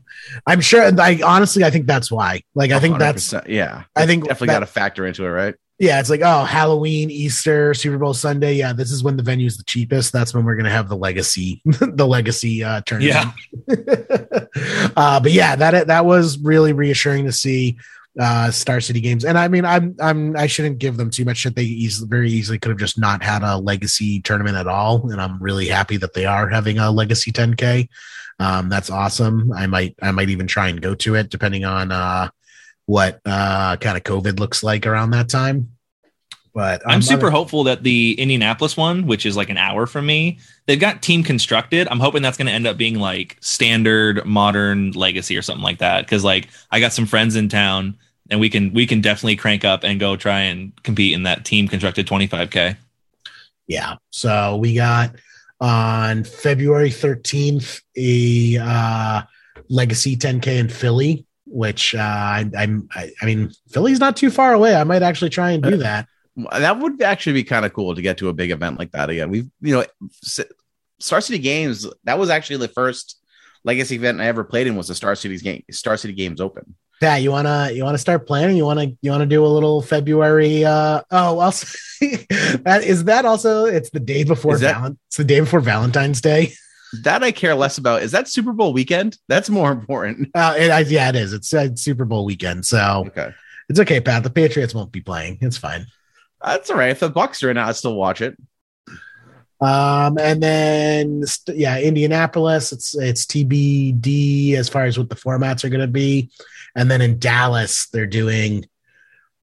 [0.47, 0.91] I'm sure.
[1.01, 2.43] I honestly, I think that's why.
[2.55, 3.85] Like, I think that's yeah.
[3.95, 5.55] I think definitely that- got to factor into it, right?
[5.81, 5.99] Yeah.
[5.99, 8.55] It's like oh, Halloween, Easter, Super Bowl Sunday.
[8.55, 10.13] Yeah, this is when the venue's the cheapest.
[10.13, 13.35] That's when we're gonna have the legacy, the legacy uh, tournament.
[14.97, 17.79] uh, but yeah, that that was really reassuring to see
[18.19, 19.25] uh Star City Games.
[19.25, 21.55] And I mean, I'm I'm I shouldn't give them too much shit.
[21.55, 25.11] They easily, very easily could have just not had a legacy tournament at all.
[25.11, 27.89] And I'm really happy that they are having a legacy 10K.
[28.39, 29.53] Um, that's awesome.
[29.53, 32.29] I might I might even try and go to it depending on uh
[32.87, 35.70] what uh kind of COVID looks like around that time.
[36.53, 39.87] But I'm um, super other- hopeful that the Indianapolis one, which is like an hour
[39.87, 41.87] from me, they've got team constructed.
[41.89, 45.79] I'm hoping that's going to end up being like standard modern legacy or something like
[45.79, 46.09] that.
[46.09, 47.97] Cause like I got some friends in town
[48.31, 51.45] and we can, we can definitely crank up and go try and compete in that
[51.45, 52.77] team constructed 25k.
[53.67, 53.97] Yeah.
[54.11, 55.15] So we got
[55.61, 59.23] on February 13th a uh,
[59.69, 64.53] legacy 10K in Philly, which uh, I, I'm, I, I mean, Philly's not too far
[64.53, 64.75] away.
[64.75, 66.09] I might actually try and do that.
[66.37, 69.11] That would actually be kind of cool to get to a big event like that
[69.11, 69.31] again.
[69.31, 69.85] We've, you know,
[71.01, 71.87] Star City Games.
[72.05, 73.19] That was actually the first
[73.65, 74.77] legacy event I ever played in.
[74.77, 76.75] Was the Star City's game, Star City Games Open.
[77.01, 78.57] Pat, you wanna you wanna start planning?
[78.57, 80.65] You wanna you wanna do a little February?
[80.65, 81.51] Uh, oh, well,
[82.01, 83.65] that is that also.
[83.65, 86.53] It's the day before that- Valen- It's the day before Valentine's Day.
[87.05, 88.03] That I care less about.
[88.03, 89.17] Is that Super Bowl weekend?
[89.29, 90.29] That's more important.
[90.35, 91.33] Uh, it, I, yeah, it is.
[91.33, 93.33] It's uh, Super Bowl weekend, so Okay,
[93.69, 94.25] it's okay, Pat.
[94.25, 95.39] The Patriots won't be playing.
[95.41, 95.87] It's fine.
[96.45, 96.91] That's all right.
[96.91, 98.37] If the Bucs are in, I'll still watch it.
[99.61, 102.73] Um, and then yeah, Indianapolis.
[102.73, 106.31] It's it's TBD as far as what the formats are going to be.
[106.75, 108.67] And then in Dallas, they're doing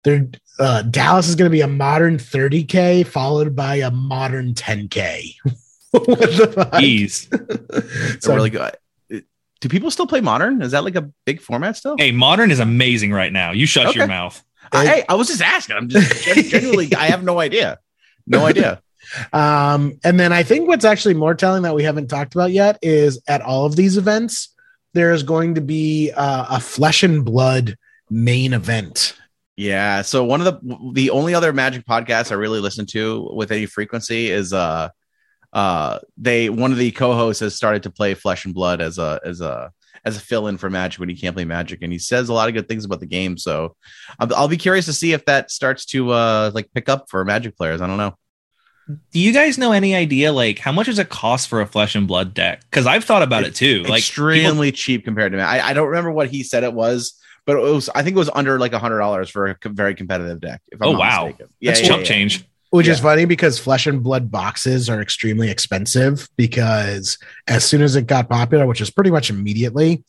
[0.03, 0.27] they're
[0.59, 5.35] uh, Dallas is going to be a modern 30k followed by a modern 10k.
[5.91, 6.81] what the fuck?
[6.81, 7.29] Ease.
[7.71, 8.75] It's So- really good.
[9.59, 10.61] Do people still play Modern?
[10.61, 11.95] Is that like a big format still?
[11.97, 13.51] Hey, modern is amazing right now.
[13.53, 14.13] You shut your Okay.
[14.73, 14.87] Mouth.
[14.87, 15.75] I, I was just asking.
[15.75, 16.93] I'm just gen- genuinely.
[16.95, 17.79] I have no idea.
[18.25, 18.81] No idea.
[19.31, 22.77] Um, and then I think what's actually more telling that we haven't talked about yet
[22.81, 24.53] is at all of these events,
[24.93, 27.77] there is going to be uh, a flesh and blood
[28.09, 29.15] main event.
[29.55, 30.03] Yeah.
[30.03, 33.65] So one of the the only other Magic podcasts I really listen to with any
[33.65, 34.89] frequency is uh
[35.51, 39.19] uh they one of the co-hosts has started to play Flesh and Blood as a
[39.25, 39.71] as a
[40.05, 42.47] as a fill-in for Magic when he can't play Magic, and he says a lot
[42.47, 43.37] of good things about the game.
[43.37, 43.75] So
[44.19, 47.23] I'll, I'll be curious to see if that starts to uh like pick up for
[47.25, 47.81] Magic players.
[47.81, 48.15] I don't know.
[49.11, 51.95] Do you guys know any idea like how much does it cost for a flesh
[51.95, 52.61] and blood deck?
[52.69, 53.79] Because I've thought about it too.
[53.79, 55.43] Like people- extremely cheap compared to me.
[55.43, 58.19] I, I don't remember what he said it was, but it was I think it
[58.19, 60.61] was under like a hundred dollars for a very competitive deck.
[60.69, 61.25] If I'm Oh, not wow.
[61.25, 61.53] mistaken.
[61.59, 62.07] Yeah, that's yeah, chump yeah.
[62.07, 62.45] change.
[62.69, 67.95] Which is funny because flesh and blood boxes are extremely expensive because as soon as
[67.95, 70.03] it got popular, which is pretty much immediately,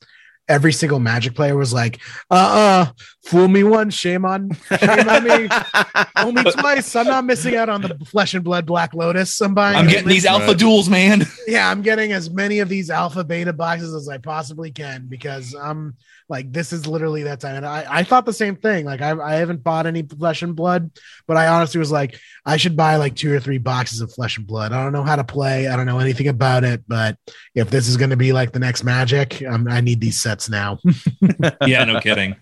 [0.49, 2.93] every single magic player was like, uh uh
[3.29, 5.49] fool me once, shame on shame on me.
[6.23, 6.97] Fool me twice.
[6.97, 9.41] I'm not missing out on the flesh and blood black lotus.
[9.41, 11.23] I'm buying I'm getting these many- alpha duels, man.
[11.47, 15.55] yeah, I'm getting as many of these alpha beta boxes as I possibly can because
[15.55, 15.95] I'm
[16.29, 17.57] like, this is literally that time.
[17.57, 18.85] And I, I thought the same thing.
[18.85, 20.91] Like, I, I haven't bought any flesh and blood,
[21.27, 24.39] but I honestly was like, I should buy like two or three boxes of flesh
[24.39, 24.73] and blood.
[24.73, 27.17] I don't know how to play, I don't know anything about it, but
[27.55, 30.49] if this is going to be like the next magic, um, I need these sets
[30.49, 30.79] now.
[31.67, 32.37] yeah, no kidding.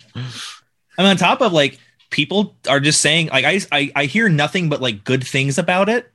[0.99, 1.79] And on top of like
[2.11, 5.89] people are just saying like I, I I hear nothing but like good things about
[5.89, 6.11] it,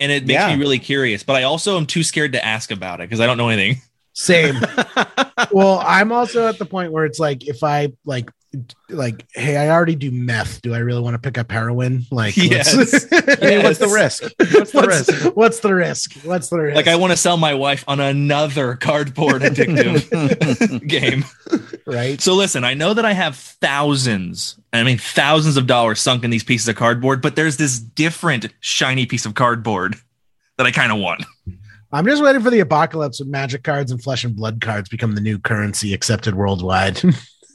[0.00, 0.54] and it makes Yeah.
[0.54, 1.22] me really curious.
[1.22, 3.80] But I also am too scared to ask about it because I don't know anything.
[4.14, 4.56] Same.
[5.52, 8.30] well, I'm also at the point where it's like, if I like,
[8.88, 10.60] like, hey, I already do meth.
[10.62, 12.04] Do I really want to pick up heroin?
[12.10, 13.06] Like, let's- Yes.
[13.40, 14.22] Hey, what's the risk?
[14.38, 15.36] What's the what's, risk?
[15.36, 16.12] what's the risk?
[16.24, 16.76] What's the risk?
[16.76, 21.24] Like I want to sell my wife on another cardboard addictive game.
[21.86, 22.20] right?
[22.20, 26.30] So listen, I know that I have thousands, I mean thousands of dollars sunk in
[26.30, 29.96] these pieces of cardboard, but there's this different shiny piece of cardboard
[30.58, 31.24] that I kind of want.
[31.92, 35.14] I'm just waiting for the apocalypse when magic cards and flesh and blood cards become
[35.14, 37.00] the new currency accepted worldwide.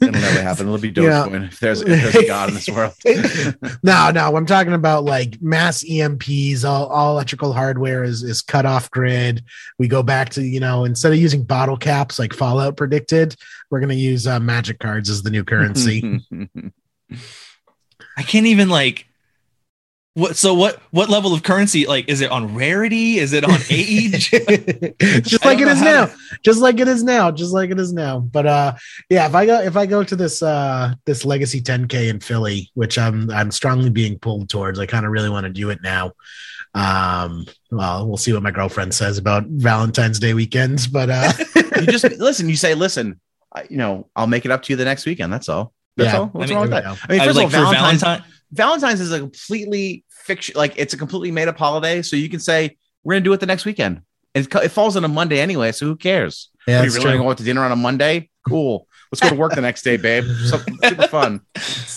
[0.01, 0.67] It'll never happen.
[0.67, 1.25] It'll be Yeah.
[1.25, 2.93] Dogecoin if there's if there's a god in this world.
[3.83, 8.65] no, no, I'm talking about like mass EMPs, all, all electrical hardware is, is cut
[8.65, 9.43] off grid.
[9.77, 13.35] We go back to, you know, instead of using bottle caps like Fallout predicted,
[13.69, 16.21] we're going to use uh, magic cards as the new currency.
[18.17, 19.07] I can't even like
[20.17, 23.19] what so what what level of currency like is it on rarity?
[23.19, 24.31] Is it on age?
[24.31, 26.05] just like don't it know is how now.
[26.07, 27.29] to- Just like it is now.
[27.29, 28.19] Just like it is now.
[28.19, 28.73] But uh
[29.09, 32.71] yeah, if I go if I go to this uh this legacy 10K in Philly,
[32.73, 35.79] which I'm I'm strongly being pulled towards, I kind of really want to do it
[35.83, 36.13] now.
[36.73, 41.31] Um well, we'll see what my girlfriend says about Valentine's Day weekends, but uh
[41.79, 42.49] you just listen.
[42.49, 43.19] You say, "Listen,
[43.53, 45.73] I, you know, I'll make it up to you the next weekend." That's all.
[45.95, 46.19] That's Yeah.
[46.19, 46.25] all.
[46.27, 46.83] What's I mean, wrong with that?
[46.83, 46.97] we go.
[47.03, 48.31] I mean, I first like of for all, Valentine's Valentine.
[48.51, 50.53] Valentine's is a completely fiction.
[50.55, 52.01] Like it's a completely made up holiday.
[52.03, 54.01] So you can say we're gonna do it the next weekend.
[54.35, 56.49] It, it falls on a Monday anyway, so who cares?
[56.67, 57.11] Yeah, Are you really true.
[57.11, 58.29] gonna go out to dinner on a Monday?
[58.47, 58.87] Cool.
[59.11, 60.25] Let's go to work the next day, babe.
[60.45, 61.41] Something super fun.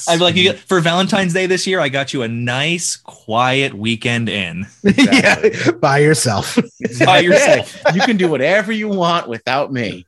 [0.09, 2.97] I'd be like you get, for Valentine's Day this year, I got you a nice
[2.97, 4.67] quiet weekend in.
[4.85, 5.51] Exactly.
[5.65, 6.57] yeah, by yourself.
[7.05, 7.83] By yourself.
[7.95, 10.05] you can do whatever you want without me.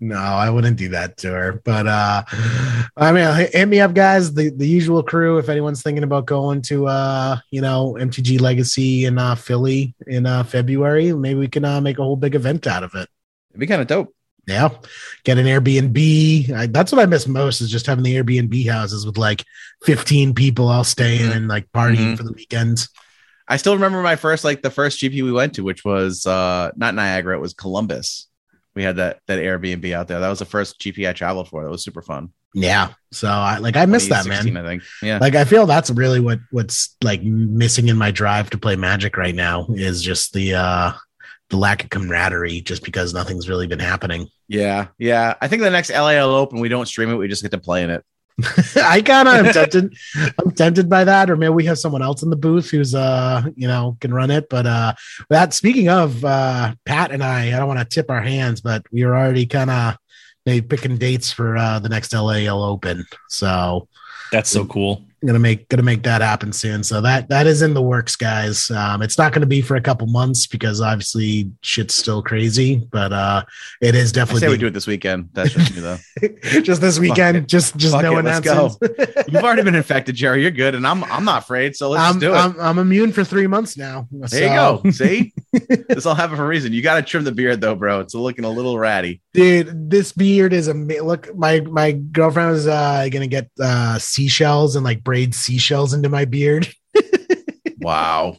[0.00, 1.60] no, I wouldn't do that to her.
[1.64, 2.22] But uh
[2.96, 4.34] I mean hit hit me up, guys.
[4.34, 5.38] The the usual crew.
[5.38, 10.26] If anyone's thinking about going to uh, you know, MTG Legacy in uh Philly in
[10.26, 13.08] uh February, maybe we can uh, make a whole big event out of it.
[13.50, 14.14] It'd be kind of dope.
[14.46, 14.70] Yeah.
[15.24, 16.50] Get an Airbnb.
[16.52, 19.44] I, that's what I miss most is just having the Airbnb houses with like
[19.84, 21.36] 15 people all staying Mhm.
[21.36, 22.16] and like partying Mhm.
[22.16, 22.88] for the weekends.
[23.46, 26.70] I still remember my first, like the first GP we went to, which was uh
[26.76, 28.26] not Niagara, it was Columbus.
[28.74, 30.18] We had that that Airbnb out there.
[30.20, 31.62] That was the first GP I traveled for.
[31.62, 32.30] That was super fun.
[32.54, 32.90] Yeah.
[33.12, 34.56] So I like I miss that, man.
[34.56, 34.82] I think.
[35.02, 35.18] Yeah.
[35.18, 39.16] like i feel that's really what what's like missing in my drive to play magic
[39.16, 40.92] right now is just the uh
[41.52, 45.34] the lack of camaraderie just because nothing's really been happening Yeah, yeah.
[45.40, 47.14] I think the next LAL Open, we don't stream it.
[47.16, 48.04] We just get to play in it.
[48.76, 49.94] i kind of am tempted
[50.38, 53.42] i'm tempted by that or maybe we have someone else in the booth who's uh
[53.56, 54.94] you know can run it but uh
[55.28, 58.82] that speaking of uh pat and i i don't want to tip our hands but
[58.90, 59.98] we are already kind of
[60.46, 63.86] maybe picking dates for uh the next lal open so
[64.32, 65.04] That's so cool.
[65.24, 66.82] Gonna make gonna make that happen soon.
[66.82, 68.70] So that that is in the works, guys.
[68.70, 73.12] Um, it's not gonna be for a couple months because obviously shit's still crazy, but
[73.12, 73.44] uh,
[73.80, 75.30] it is I definitely say we do it this weekend.
[75.32, 75.98] That's just me though.
[76.62, 77.48] just this weekend.
[77.48, 79.28] Just just Fuck no it, let's announcements.
[79.28, 80.42] You've already been infected, Jerry.
[80.42, 81.76] You're good, and I'm I'm not afraid.
[81.76, 82.36] So let's I'm, do it.
[82.36, 84.08] I'm I'm immune for three months now.
[84.10, 84.90] there you go.
[84.90, 85.32] See,
[85.88, 86.72] this all happened for a reason.
[86.72, 88.00] You got to trim the beard though, bro.
[88.00, 89.20] It's looking a little ratty.
[89.32, 89.90] dude.
[89.90, 91.34] This beard is a look.
[91.36, 96.24] My my girlfriend was uh, gonna get uh, seashells and like braid seashells into my
[96.24, 96.66] beard.
[97.82, 98.36] Wow.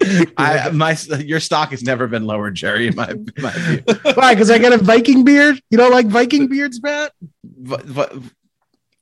[0.36, 2.86] I my your stock has never been lower, Jerry.
[2.86, 3.82] In my, my.
[4.14, 4.34] Why?
[4.34, 5.60] Because I got a Viking beard.
[5.70, 7.12] You don't like Viking beards, but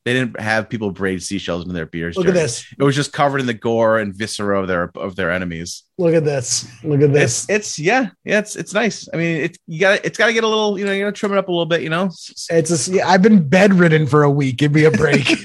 [0.07, 2.17] they didn't have people braid seashells into their beards.
[2.17, 2.65] Look at this.
[2.79, 5.83] It was just covered in the gore and viscera of their of their enemies.
[5.99, 6.65] Look at this.
[6.85, 7.43] Look at this.
[7.49, 9.09] It's it's yeah yeah it's it's nice.
[9.13, 11.11] I mean it's you got it's got to get a little you know you know
[11.11, 12.05] trim it up a little bit you know.
[12.51, 14.59] It's a, yeah, I've been bedridden for a week.
[14.59, 15.27] Give me a break.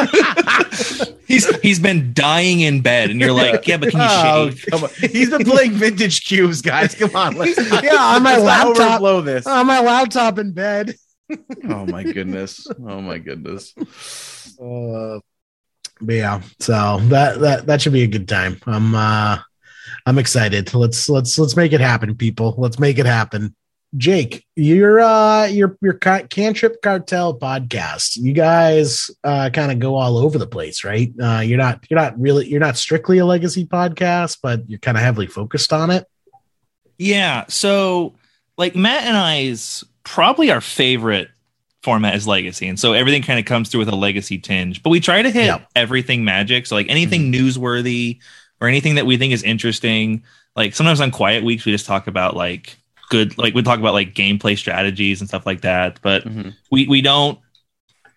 [1.30, 4.66] He's he's been dying in bed, and you're like, yeah, but can you Oh, shave?
[4.68, 4.90] come on.
[5.12, 6.96] He's been playing vintage cubes, guys.
[6.96, 9.00] Come on, let's, Yeah, on my let's not laptop.
[9.00, 9.46] overblow this.
[9.46, 10.96] on my laptop in bed.
[11.68, 12.66] Oh my goodness.
[12.86, 13.74] Oh my goodness.
[14.60, 15.20] Uh,
[16.00, 18.58] but yeah, so that that that should be a good time.
[18.66, 19.38] I'm uh
[20.06, 20.72] I'm excited.
[20.74, 22.54] Let's let's let's make it happen, people.
[22.58, 23.54] Let's make it happen.
[23.96, 28.16] Jake, your uh your your cantrip cartel podcast.
[28.16, 31.12] You guys uh kind of go all over the place, right?
[31.22, 34.96] Uh you're not you're not really you're not strictly a legacy podcast, but you're kind
[34.96, 36.06] of heavily focused on it.
[36.98, 37.46] Yeah.
[37.48, 38.14] So,
[38.56, 39.84] like Matt and I's
[40.14, 41.28] probably our favorite
[41.82, 44.82] format is legacy, and so everything kind of comes through with a legacy tinge.
[44.82, 45.60] But we try to hit Yeah.
[45.76, 46.66] everything magic.
[46.66, 48.18] So, like anything newsworthy
[48.60, 50.22] or anything that we think is interesting.
[50.56, 52.76] Like sometimes on quiet weeks, we just talk about like
[53.08, 56.00] good, like we talk about like gameplay strategies and stuff like that.
[56.02, 56.54] But Mhm.
[56.70, 57.38] we we don't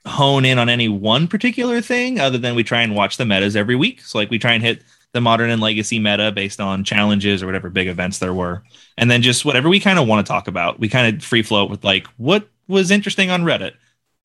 [0.06, 3.56] hone in on any one particular thing other than we try and watch the metas
[3.56, 4.02] every week.
[4.02, 4.82] So like we try and hit
[5.13, 8.63] the modern and legacy meta based on challenges or whatever big events there were.
[8.97, 10.80] And then just whatever we kind of want to talk about.
[10.80, 13.73] We kind of free float with like what was interesting on Reddit.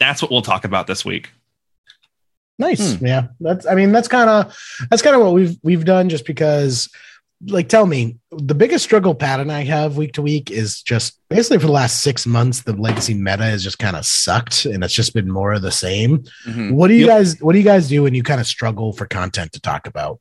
[0.00, 1.30] That's what we'll talk about this week.
[2.58, 3.00] Nice.
[3.00, 3.28] Yeah.
[3.38, 4.56] That's I mean that's kind of
[4.90, 6.88] that's kind of what we've we've done just because
[7.46, 11.20] like tell me the biggest struggle Pat and I have week to week is just
[11.28, 14.82] basically for the last 6 months the legacy meta has just kind of sucked and
[14.82, 16.24] it's just been more of the same.
[16.48, 16.72] Mhm.
[16.72, 17.08] What do you Yep.
[17.08, 19.86] guys what do you guys do when you kind of struggle for content to talk
[19.86, 20.18] about?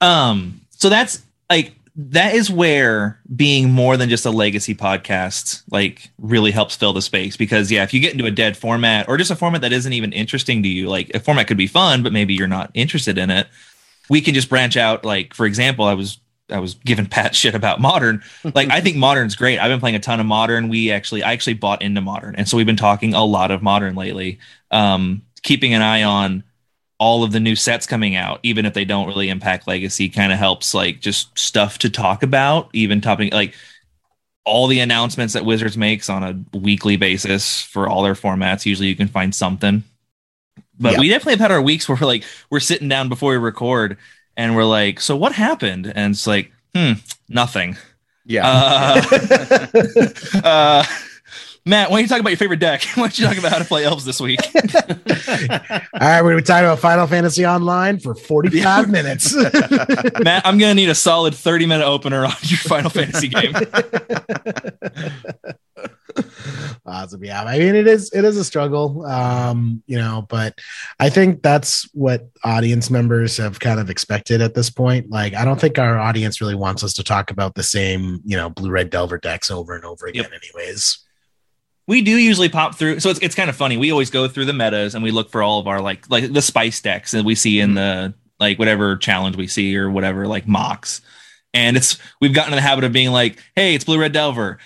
[0.00, 6.10] Um, so that's like that is where being more than just a legacy podcast like
[6.18, 7.36] really helps fill the space.
[7.36, 9.92] Because yeah if you get into a dead format or just a format that isn't
[9.92, 13.18] even interesting to you like a format could be fun but maybe you're not interested
[13.18, 13.48] in it.
[14.08, 16.18] We can just branch out like for example i was
[16.50, 18.22] i was giving pat shit about modern.
[18.54, 19.58] Like i think modern's great.
[19.58, 20.68] I've been playing a ton of modern.
[20.68, 22.36] We actually i actually bought into modern.
[22.36, 24.38] And so we've been talking a lot of modern lately.
[24.70, 26.44] Um keeping an eye on
[27.00, 30.30] all of the new sets coming out, even if they don't really impact legacy, kind
[30.32, 33.54] of helps like just stuff to talk about, even topping like
[34.44, 38.66] all the announcements that Wizards makes on a weekly basis for all their formats.
[38.66, 39.82] Usually you can find something.
[40.78, 41.00] But Yep.
[41.00, 43.96] we definitely have had our weeks where we're like, we're sitting down before we record
[44.36, 45.90] and we're like, so what happened?
[45.94, 46.92] And it's like, hmm,
[47.30, 47.78] nothing.
[48.26, 48.46] Yeah.
[48.46, 49.66] Uh,
[50.44, 50.84] uh,
[51.66, 52.82] Matt, why don't you talk about your favorite deck?
[52.94, 54.40] Why don't you talk about how to play elves this week?
[54.54, 59.34] All right, we're talking about Final Fantasy Online for 45 minutes.
[60.22, 63.54] Matt, I'm gonna need a solid 30 minute opener on your Final Fantasy game.
[66.86, 67.22] awesome.
[67.22, 67.42] Yeah.
[67.42, 69.04] I mean, it is, it is a struggle.
[69.04, 70.58] Um, you know, but
[70.98, 75.10] I think that's what audience members have kind of expected at this point.
[75.10, 78.36] Like, I don't think our audience really wants us to talk about the same, you
[78.36, 80.98] know, blue red delver decks over and over again, anyways.
[81.90, 83.76] We do usually pop through, so it's it's kind of funny.
[83.76, 86.32] We always go through the metas and we look for all of our like like
[86.32, 87.74] the spice decks that we see in mm-hmm.
[87.74, 91.00] the like whatever challenge we see or whatever like mocks.
[91.52, 94.58] And it's we've gotten in the habit of being like, hey, it's blue red delver.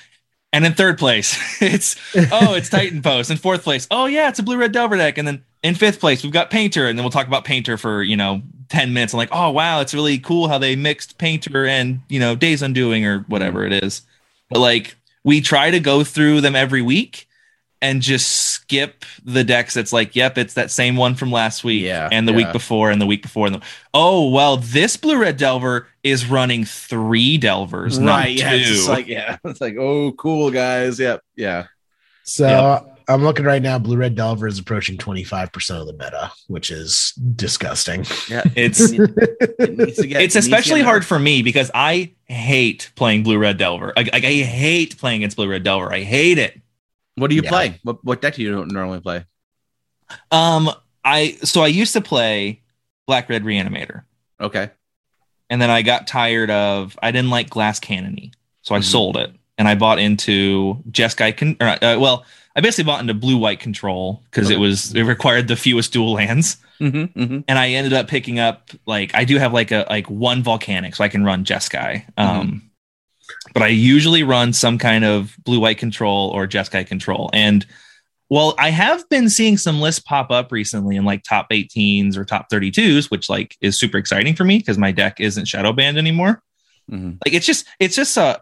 [0.53, 1.97] And in third place, it's
[2.31, 3.31] oh, it's Titan Post.
[3.31, 5.16] In fourth place, oh yeah, it's a blue red delver deck.
[5.16, 8.03] And then in fifth place, we've got Painter, and then we'll talk about Painter for
[8.03, 9.14] you know ten minutes.
[9.14, 12.61] I'm like, oh wow, it's really cool how they mixed Painter and you know Days
[12.61, 13.72] Undoing or whatever mm-hmm.
[13.72, 14.03] it is.
[14.51, 14.95] But like,
[15.25, 17.27] we try to go through them every week
[17.83, 19.75] and just skip the decks.
[19.75, 22.39] That's like, yep, it's that same one from last week, Yeah, and the yeah.
[22.39, 23.62] week before, and the week before, and the
[23.93, 28.39] oh well, this blue red delver is running three delvers, not right.
[28.39, 28.51] Yeah.
[28.51, 28.57] two.
[28.59, 29.37] It's like, yeah.
[29.45, 30.99] It's like, oh, cool, guys.
[30.99, 31.22] Yep.
[31.37, 31.66] Yeah.
[32.22, 32.94] So Yep.
[33.09, 33.79] I'm looking right now.
[33.79, 38.07] Blue red delver is approaching 25% of the meta, which is disgusting.
[38.29, 38.43] Yeah.
[38.57, 41.71] It's It needs to get- it's it needs to especially get hard for me because
[41.75, 43.93] I hate playing blue red delver.
[43.97, 45.93] Like, like, I hate playing against blue red delver.
[45.93, 46.61] I hate it.
[47.17, 47.51] What do you Yeah.
[47.51, 47.81] play?
[47.83, 49.25] What, what deck do you normally play?
[50.31, 50.71] Um,
[51.05, 52.63] I so I used to play
[53.07, 54.05] black red reanimator,
[54.41, 54.71] Okay.
[55.51, 58.33] and then I got tired of I didn't like glass cannony,
[58.63, 58.85] so I Mhm.
[58.85, 61.37] sold it and I bought into Jeskai.
[61.37, 62.25] Con- or, uh, well,
[62.57, 66.13] I basically bought into blue white control because it was it required the fewest dual
[66.13, 66.57] lands.
[66.81, 67.41] Mm-hmm, mm-hmm.
[67.47, 70.95] and I ended up picking up like I do have like a like one volcanic,
[70.95, 72.05] so I can run Jeskai.
[72.17, 72.71] Um,
[73.53, 77.31] but I usually run some kind of blue white control or Jeskai control.
[77.33, 77.67] And
[78.31, 82.25] well, I have been seeing some lists pop up recently in like top 18s or
[82.25, 85.99] top 32s, which like is super exciting for me because my deck isn't shadow banned
[85.99, 86.43] anymore.
[86.91, 87.13] Mm-hmm.
[87.25, 88.41] Like it's just it's just a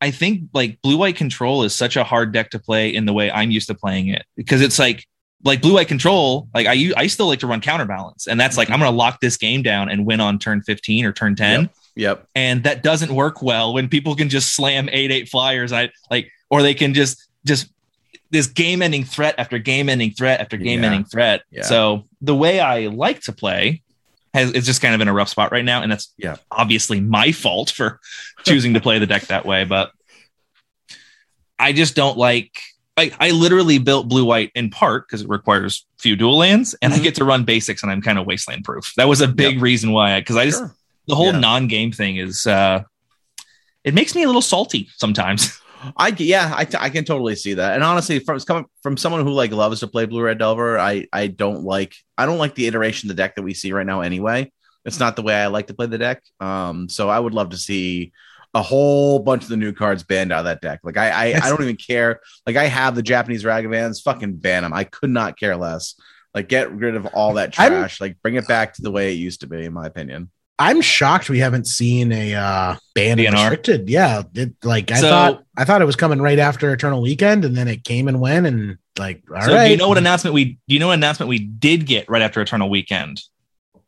[0.00, 3.12] I think like blue white control is such a hard deck to play in the
[3.12, 5.06] way I'm used to playing it because it's like
[5.44, 8.66] like blue white control like I I still like to run counterbalance and that's like
[8.66, 8.74] mm-hmm.
[8.74, 11.70] I'm going to lock this game down and win on turn 15 or turn 10
[11.94, 12.26] Yep.
[12.34, 16.30] and that doesn't work well when people can just slam 8 8 flyers I like
[16.50, 17.68] or they can just just
[18.30, 20.86] this game ending threat after game ending threat after game Yeah.
[20.86, 21.62] ending threat Yeah.
[21.62, 23.82] so the way I like to play
[24.36, 26.36] has is just kind of in a rough spot right now and that's Yeah.
[26.50, 28.00] obviously my fault for
[28.44, 29.90] choosing to play the deck that way but
[31.58, 32.60] I just don't like
[32.98, 36.94] I, I literally built blue white in part because it requires few dual lands and
[36.94, 37.02] I Mhm.
[37.02, 38.92] get to run basics and I'm kind of wasteland proof.
[38.96, 40.74] That was a big reason why because I just Sure.
[41.06, 41.40] the whole Yeah.
[41.40, 42.82] non-game thing is uh
[43.84, 45.60] it makes me a little salty sometimes.
[45.96, 47.74] I yeah, I, I can totally see that.
[47.74, 51.06] And honestly, from coming from someone who like loves to play blue red delver, I
[51.12, 53.86] I don't like I don't like the iteration of the deck that we see right
[53.86, 54.50] now anyway.
[54.84, 56.22] It's not the way I like to play the deck.
[56.40, 58.12] Um, so I would love to see
[58.54, 60.80] a whole bunch of the new cards banned out of that deck.
[60.82, 62.20] Like I I, I don't even care.
[62.46, 64.72] Like I have the Japanese Ragavans, fucking ban them.
[64.72, 65.94] I could not care less.
[66.34, 68.00] Like get rid of all that I'm- trash.
[68.00, 70.30] like bring it back to the way it used to be, in my opinion.
[70.58, 73.40] I'm shocked we haven't seen a uh banned and DNR?
[73.40, 73.90] restricted.
[73.90, 77.44] Yeah, it, like I So- thought I thought it was coming right after Eternal Weekend,
[77.44, 79.44] and then it came and went, and like all right.
[79.44, 82.08] so do you know what announcement we do you know what announcement we did get
[82.08, 83.20] right after Eternal Weekend?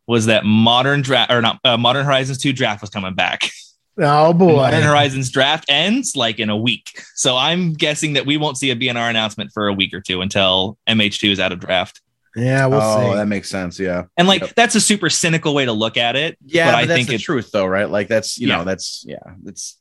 [0.07, 3.51] Was that modern draft or not uh, Modern Horizons 2 draft was coming back.
[3.99, 7.03] oh boy, Modern Horizons draft ends like in a week.
[7.15, 10.21] So I'm guessing that we won't see a BNR announcement for a week or two
[10.23, 12.01] until MH2 is out of draft.
[12.39, 13.17] Yeah, we'll oh, see.
[13.17, 13.79] that makes sense.
[13.79, 14.05] Yeah.
[14.17, 14.55] And like Yep.
[14.55, 16.39] that's a super cynical way to look at it.
[16.45, 17.89] Yeah, But but, I that's think the it- truth though, right?
[17.91, 18.59] Like that's you Yeah.
[18.59, 19.17] know, that's yeah,
[19.47, 19.77] it's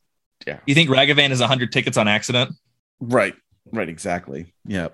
[0.46, 0.60] yeah.
[0.66, 2.54] You think Ragavan is 100 tickets on accident?
[3.00, 3.36] Right.
[3.72, 3.90] Right.
[3.90, 4.54] Exactly.
[4.66, 4.90] Yeah.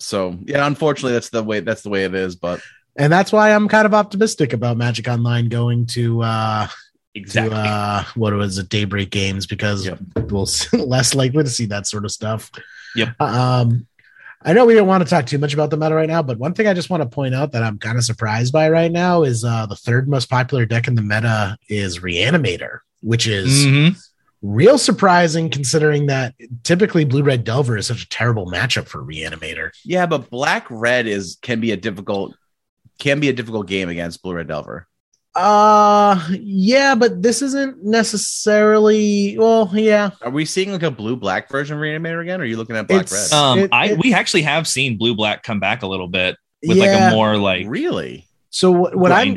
[0.00, 1.60] So yeah, unfortunately, that's the way.
[1.60, 2.36] That's the way it is.
[2.36, 2.60] But
[2.96, 6.68] and that's why I'm kind of optimistic about Magic Online going to uh
[7.16, 7.50] Exactly.
[7.54, 9.98] to uh, what was it, Daybreak Games, because Yep.
[10.30, 12.50] we'll less likely to see that sort of stuff.
[12.96, 13.20] Yep.
[13.20, 13.86] Um,
[14.44, 16.38] I know we don't want to talk too much about the meta right now, but
[16.38, 18.92] one thing I just want to point out that I'm kind of surprised by right
[18.92, 23.64] now is uh, the third most popular deck in the meta is Reanimator, which is
[23.64, 23.96] Mhm.
[24.42, 29.70] real surprising considering that typically Blue Red Delver is such a terrible matchup for Reanimator.
[29.82, 32.34] Yeah, but black red is can be a difficult
[32.98, 34.86] can be a difficult game against blue red delver.
[35.36, 39.36] Uh, yeah, but this isn't necessarily.
[39.38, 42.40] Well, yeah, Are we seeing like a blue black version of Reanimator again?
[42.40, 43.36] Or are you looking at black It's- red?
[43.38, 46.36] Um, It- I it- we actually have seen blue black come back a little bit
[46.66, 48.26] with like a more like really?
[48.50, 49.36] So what, what I'm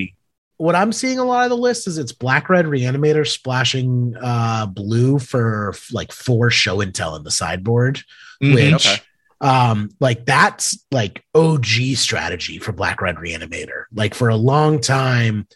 [0.58, 4.66] what I'm seeing a lot of the list is it's black red reanimator splashing uh
[4.68, 8.02] blue for like four show and tell in the sideboard,
[8.44, 8.54] Mhm.
[8.54, 9.02] which Okay.
[9.42, 13.84] um like that's like OG strategy for black red reanimator.
[13.94, 15.48] Like for a long time,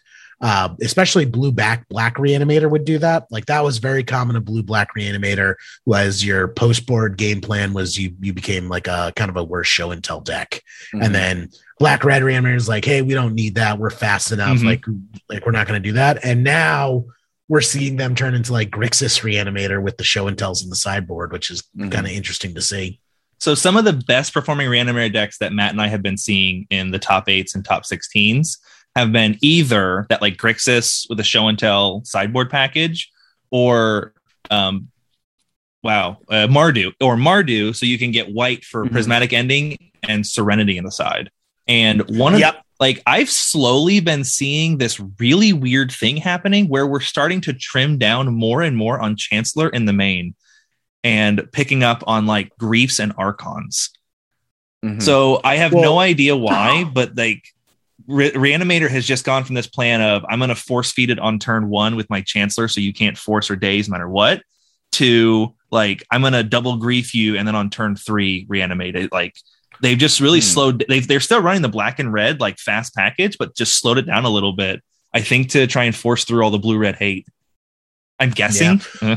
[0.42, 3.26] uh, especially blue back black reanimator would do that.
[3.30, 4.34] Like that was very common.
[4.36, 5.54] A blue black reanimator
[5.86, 9.44] was your post board game plan was you you became like a kind of a
[9.44, 10.60] worse show and tell deck
[10.92, 11.04] Mhm.
[11.04, 14.58] and then black red reanimator is like hey we don't need that we're fast enough
[14.58, 14.64] Mhm.
[14.64, 14.84] like
[15.28, 17.04] like we're not going to do that and now
[17.48, 20.76] we're seeing them turn into like grixis reanimator with the show and tells in the
[20.76, 21.90] sideboard which is Mhm.
[21.92, 22.98] kind of interesting to see
[23.38, 26.66] So some of the best performing reanimator decks that Matt and I have been seeing
[26.70, 28.58] in the top eights and top 16s
[28.96, 33.10] have been either that like Grixis with a show and tell sideboard package
[33.50, 34.12] or
[34.50, 34.88] um
[35.82, 38.92] wow, uh, Mardu or Mardu so you can get white for Mhm.
[38.92, 39.76] prismatic ending
[40.08, 41.28] and serenity in the side.
[41.66, 42.62] And one of Yep.
[42.78, 47.98] like I've slowly been seeing this really weird thing happening where we're starting to trim
[47.98, 50.34] down more and more on Chancellor in the main
[51.02, 53.90] and picking up on like griefs and archons.
[54.84, 55.02] Mhm.
[55.02, 57.42] So I have Well- no idea why, but like
[58.06, 61.18] Re- Reanimator has just gone from this plan of I'm going to force feed it
[61.18, 64.42] on turn one with my Chancellor, so you can't force or daze no matter what,
[64.92, 69.12] to like I'm going to double grief you, and then on turn three reanimate it.
[69.12, 69.36] Like
[69.80, 70.44] they've just really Hmm.
[70.44, 70.84] slowed.
[70.88, 74.06] They've, they're still running the black and red like fast package, but just slowed it
[74.06, 74.82] down a little bit.
[75.14, 77.26] I think to try and force through all the blue red hate.
[78.18, 78.80] I'm guessing.
[79.00, 79.16] Uh,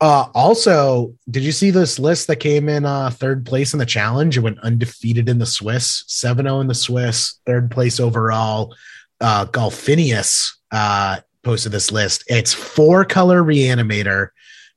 [0.00, 3.86] uh also did you see this list that came in uh third place in the
[3.86, 4.36] challenge?
[4.36, 8.74] It went undefeated in the swiss 7-0 in the swiss third place overall.
[9.20, 12.24] Uh golfinius uh posted this list.
[12.28, 14.28] It's four color reanimator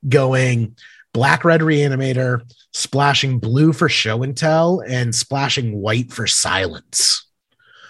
[0.08, 0.76] going
[1.14, 2.42] black red reanimator
[2.74, 7.28] splashing blue for show and tell and splashing white for silence.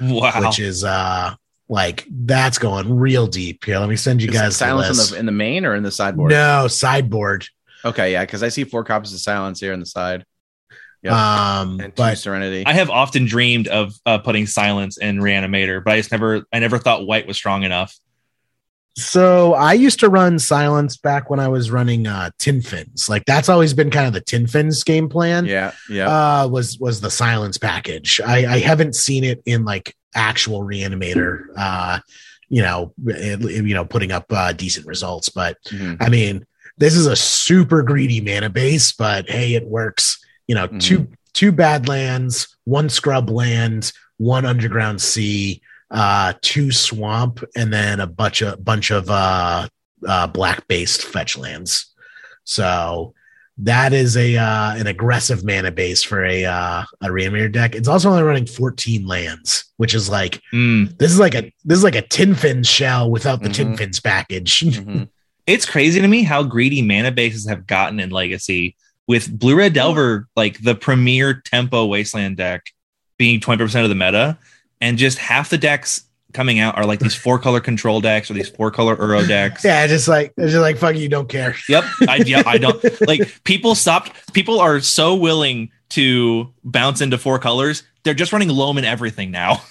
[0.01, 0.47] Wow.
[0.47, 1.36] which is uh
[1.72, 5.09] like that's going real deep here let me send you Is it guys the silence
[5.09, 6.30] in the in the main or in the sideboard?
[6.32, 7.47] no sideboard
[7.84, 10.24] Okay, yeah, because I see four copies of silence here in the side.
[11.01, 11.13] Yep.
[11.13, 12.63] um and two but serenity.
[12.63, 16.59] I have often dreamed of uh, putting silence in Reanimator, but I just never, I
[16.59, 17.97] never thought white was strong enough.
[18.97, 23.07] So I used to run silence back when I was running uh tin fins.
[23.09, 25.45] Like that's always been kind of the tin fins game plan.
[25.45, 26.07] yeah, yeah.
[26.43, 28.19] Uh was was the silence package.
[28.24, 31.99] I, I haven't seen it in like actual reanimator uh
[32.49, 35.97] you know it- you know putting up uh decent results, but Mhm.
[35.99, 36.45] I mean
[36.78, 40.18] this is a super greedy mana base, but hey, it works.
[40.47, 40.80] You know, Mhm.
[40.82, 47.99] two two bad lands, one scrub land, one underground sea, uh, two swamp, and then
[47.99, 49.68] a bunch of bunch of uh,
[50.07, 51.88] uh, black based fetch lands.
[52.45, 53.14] So
[53.64, 57.76] that is a uh, an aggressive mana base for a uh, a Reanimator deck.
[57.76, 60.97] It's also only running 14 lands, which is like Mm.
[60.97, 63.78] this is like a this is like a tin fin shell without the tin Mhm.
[63.78, 64.59] fins package.
[64.66, 65.09] Mhm.
[65.47, 68.76] It's crazy to me how greedy mana bases have gotten in Legacy
[69.07, 72.68] with Blue Red Delver, like the premier tempo wasteland deck
[73.18, 74.38] being 20% of the meta,
[74.80, 76.03] and just half the decks
[76.34, 79.63] coming out are like these four color control decks or these four color Uro decks.
[79.63, 81.55] yeah, just like it's just like fuck you, don't care.
[81.69, 81.84] Yep.
[82.07, 84.34] I, yeah, I don't like people stopped.
[84.34, 87.84] People are so willing to bounce into four colors.
[88.03, 89.61] They're just running loam in everything now.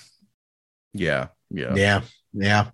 [0.92, 1.74] yeah, yeah.
[1.74, 2.00] Yeah,
[2.32, 2.70] yeah.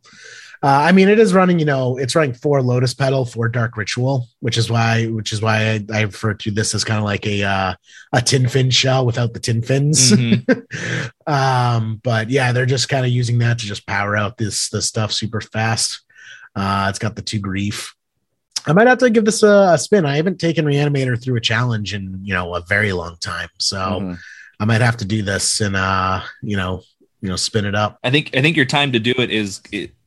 [0.67, 1.61] Uh, I mean, it is running.
[1.61, 5.41] You know, it's running four Lotus Petal, four Dark Ritual, which is why, which is
[5.41, 7.75] why I, I refer to this as kind of like a uh,
[8.13, 10.11] a tin fin shell without the tin fins.
[10.11, 11.11] Mhm.
[11.29, 14.87] um, but yeah, they're just kind of using that to just power out this this
[14.87, 16.01] stuff super fast.
[16.57, 17.95] Uh, it's got the two grief.
[18.67, 20.05] I might have to give this a, a spin.
[20.05, 23.77] I haven't taken Reanimator through a challenge in you know a very long time, so
[23.77, 24.19] Mhm.
[24.59, 26.83] I might have to do this and uh, you know,
[27.21, 28.01] you know, spin it up.
[28.03, 29.61] I think I think your time to do it is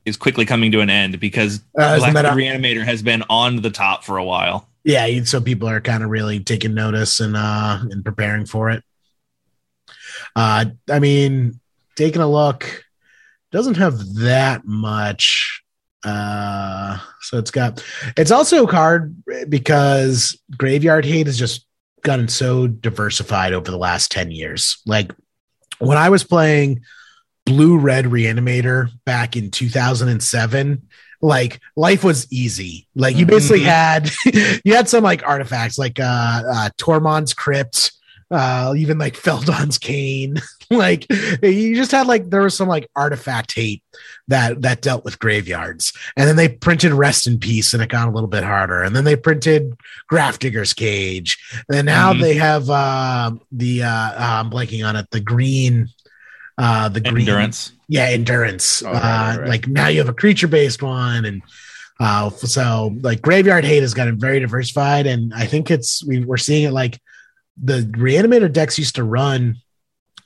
[0.10, 4.04] is quickly coming to an end because Uh, Black Reanimator has been on the top
[4.04, 4.68] for a while.
[4.84, 8.82] yeah so people are kind of really taking notice and uh and preparing for it
[10.36, 11.60] uh i mean
[11.96, 12.84] taking a look
[13.52, 15.64] doesn't have that much
[16.04, 17.84] Uh, so it's got
[18.16, 19.14] it's also a card
[19.50, 21.66] because Graveyard Hate has just
[22.04, 24.78] gotten so diversified over the last 10 years.
[24.86, 25.12] Like
[25.80, 26.80] when I was playing
[27.50, 30.84] Blue Red Reanimator back in 2007,
[31.22, 32.88] like life was easy.
[32.96, 33.66] Like you basically Mhm.
[33.66, 36.04] had you had some like artifacts like uh,
[36.48, 37.92] uh Tormod's Crypt,
[38.30, 40.38] uh even like Feldon's Cane.
[40.70, 41.08] like
[41.42, 43.82] you just had like there was some like artifact hate
[44.28, 45.92] that that dealt with graveyards.
[46.16, 48.84] And then they printed Rest in Peace and it got a little bit harder.
[48.84, 49.74] And then they printed
[50.12, 51.40] Grafdigger's Cage.
[51.74, 52.22] And now Mhm.
[52.22, 55.90] they have uh the uh I'm blanking on it, the green
[56.60, 57.72] uh the green Endurance.
[57.88, 59.50] yeah endurance Oh, right, uh right, right.
[59.50, 61.42] like now you have a creature based one and
[62.00, 66.38] uh so like graveyard hate has gotten very diversified and i think it's we, we're
[66.38, 67.00] seeing it like
[67.64, 69.56] the reanimator decks used to run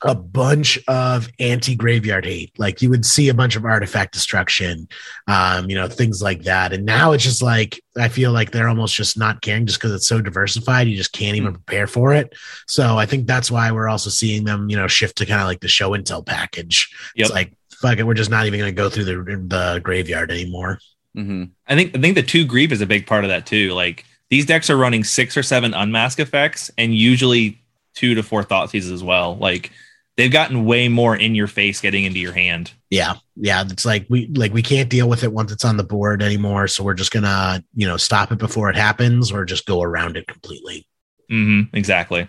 [0.06, 4.88] a bunch of anti graveyard hate like you would see a bunch of artifact destruction
[5.28, 8.68] um you know things like that and now it's just like i feel like they're
[8.68, 12.14] almost just not caring just because it's so diversified you just can't even prepare for
[12.14, 12.34] it
[12.68, 15.48] so i think that's why we're also seeing them you know shift to kind of
[15.48, 17.26] like the show and tell package Yep.
[17.26, 19.16] it's like fuck it, we're just not even going to go through the
[19.48, 20.80] the graveyard anymore.
[21.18, 21.50] Mhm.
[21.68, 23.74] I think I think the two grief is a big part of that too.
[23.74, 27.62] Like these decks are running six or seven unmask effects and usually
[27.94, 29.36] two to four thought seizes as well.
[29.36, 29.72] Like
[30.18, 32.72] they've gotten way more in your face getting into your hand.
[32.90, 35.84] Yeah, yeah, it's like we like we can't deal with it once it's on the
[35.84, 36.68] board anymore.
[36.68, 40.18] So we're just gonna you know stop it before it happens, or just go around
[40.18, 40.88] it completely.
[41.32, 42.28] Mm-hmm, exactly.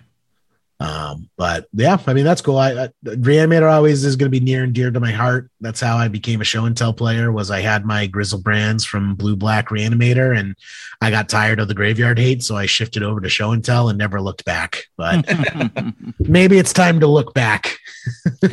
[0.81, 2.59] Um, but yeah, I mean that's cool.
[2.59, 5.51] I, I Reanimator always is going to be near and dear to my heart.
[5.61, 7.31] That's how I became a show and tell player.
[7.31, 10.57] Was I had my Griselbrands from Blue Black Reanimator, and
[11.01, 13.89] I got tired of the graveyard hate, so I shifted over to show and tell
[13.89, 14.85] and never looked back.
[14.97, 15.25] But
[16.19, 17.79] maybe it's time to look back.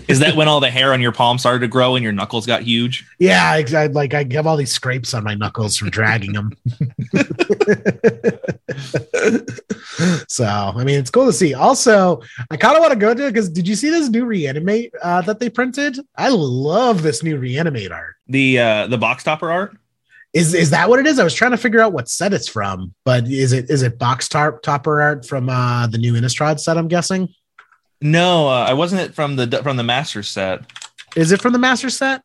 [0.07, 2.45] Is that when all the hair on your palm started to grow and your knuckles
[2.45, 3.05] got huge?
[3.19, 6.51] Yeah, I, I like I have all these scrapes on my knuckles from dragging them.
[10.27, 11.53] so I mean, it's cool to see.
[11.53, 14.25] Also, I kind of want to go to it because did you see this new
[14.25, 15.99] reanimate uh, that they printed?
[16.15, 18.15] I love this new reanimate art.
[18.27, 19.75] The uh the box topper art?
[20.33, 21.19] Is is that what it is?
[21.19, 23.99] I was trying to figure out what set it's from, but is it is it
[23.99, 26.77] box tarp topper art from uh, the new Innistrad set?
[26.77, 27.29] I'm guessing.
[28.01, 30.61] No, uh, I wasn't it from the from the master set.
[31.15, 32.23] Is it from the master set?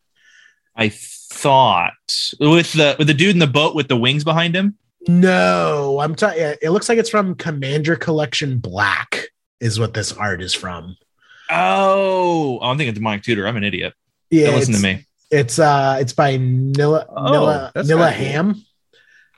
[0.76, 1.92] I thought
[2.38, 4.76] with the with the dude in the boat with the wings behind him.
[5.08, 6.40] No, I'm talking.
[6.60, 9.28] It looks like it's from Commander Collection Black.
[9.60, 10.96] Is what this art is from.
[11.50, 13.46] Oh, I'm thinking demonic tutor.
[13.46, 13.94] I'm an idiot.
[14.30, 15.06] Yeah, Don't listen to me.
[15.30, 18.04] It's uh, it's by Nilla Oh, Nilla Nilla kinda cool.
[18.04, 18.62] Ham.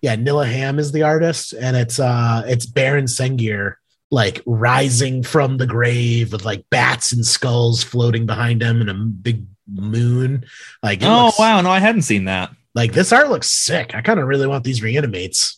[0.03, 3.75] Yeah, Nilla Ham is the artist, and it's uh, it's Baron Sengir
[4.11, 8.95] like rising from the grave with like bats and skulls floating behind him and a
[8.95, 10.45] big moon.
[10.83, 12.51] Like, Oh looks- wow, no, I hadn't seen that.
[12.75, 13.95] like this art looks sick.
[13.95, 15.58] I kind of really want these reanimates.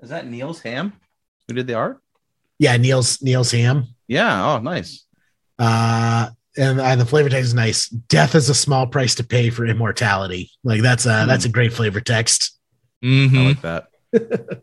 [0.00, 0.92] Is that Nils Hamm
[1.48, 2.00] who did the art?
[2.58, 3.86] Yeah, Nils Nils Hamm.
[4.08, 4.54] Yeah.
[4.54, 5.04] Oh, nice.
[5.58, 7.88] Uh, and uh, the flavor text is nice.
[7.88, 10.50] Death is a small price to pay for immortality.
[10.64, 12.58] Like that's a that's a great flavor text.
[13.04, 13.36] Mhm.
[13.38, 14.62] I like that.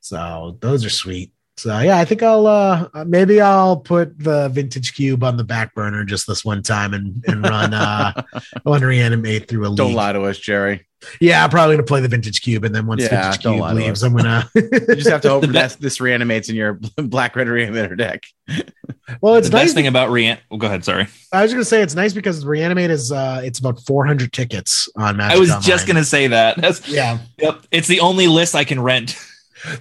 [0.00, 1.32] So those are sweet.
[1.56, 5.74] So yeah, I think I'll uh maybe I'll put the vintage cube on the back
[5.74, 9.74] burner just this one time and and run uh I want to reanimate through a
[9.74, 9.96] Don't league.
[9.96, 10.86] lie to us, Jerry.
[11.20, 14.02] Yeah, I'm probably gonna play the vintage cube and then once Yeah, vintage cube leaves.
[14.02, 17.36] I'm gonna You just have to hope The that this, this reanimates in your black
[17.36, 18.24] red reanimator deck.
[19.20, 20.38] well it's the nice best thing about Rean.
[20.50, 20.84] Oh, go ahead.
[20.84, 24.88] Sorry, I was gonna say it's nice because reanimate is uh it's about 400 tickets
[24.96, 25.62] on Magic I was Online.
[25.62, 26.56] just gonna say that.
[26.56, 29.16] That's, yeah yep, it's the only list I can rent.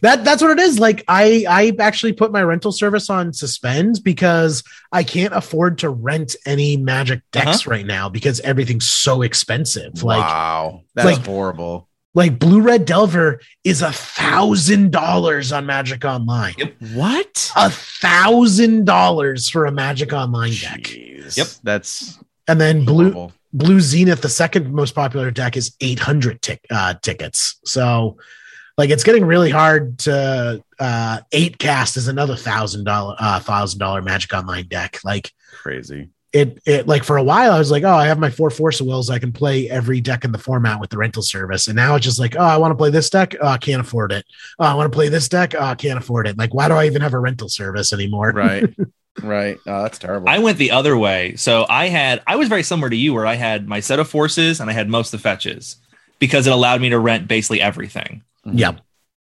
[0.01, 0.79] That that's what it is.
[0.79, 5.89] Like I I actually put my rental service on suspend because I can't afford to
[5.89, 10.03] rent any magic decks right now because everything's so expensive.
[10.03, 11.87] Like wow, that's like- horrible.
[12.13, 16.55] like blue red delver is a thousand dollars on Magic Online.
[16.57, 16.73] Yep.
[16.93, 17.51] What?
[17.55, 20.81] A thousand dollars for a Magic Online deck.
[20.81, 21.37] Jeez.
[21.37, 21.47] Yep.
[21.63, 22.17] That's
[22.47, 23.33] And then blue horrible.
[23.53, 27.59] Blue Zenith, the second most popular deck, is 800 tic- uh, tickets.
[27.65, 28.17] So,
[28.77, 33.79] like, it's getting really hard to uh, eight cast is another thousand dollar uh, thousand
[33.79, 34.99] dollar Magic Online deck.
[35.03, 36.09] Like crazy.
[36.33, 38.79] it, it like for a while I was like, oh, I have my four Force
[38.79, 41.67] of Wills, I can play every deck in the format with the rental service.
[41.67, 43.81] And now it's just like, oh, I want to play this deck, oh, I can't
[43.81, 44.25] afford it.
[44.59, 46.37] Oh, I want to play this deck, oh, I can't afford it.
[46.37, 48.31] Like, why do I even have a rental service anymore?
[48.31, 48.75] Right.
[49.23, 49.57] right.
[49.65, 50.29] Oh, that's terrible.
[50.29, 51.35] I went the other way.
[51.37, 54.07] So I had I was very similar to you where I had my set of
[54.07, 55.77] forces and I had most of the fetches
[56.19, 58.23] because it allowed me to rent basically everything.
[58.45, 58.73] Yeah.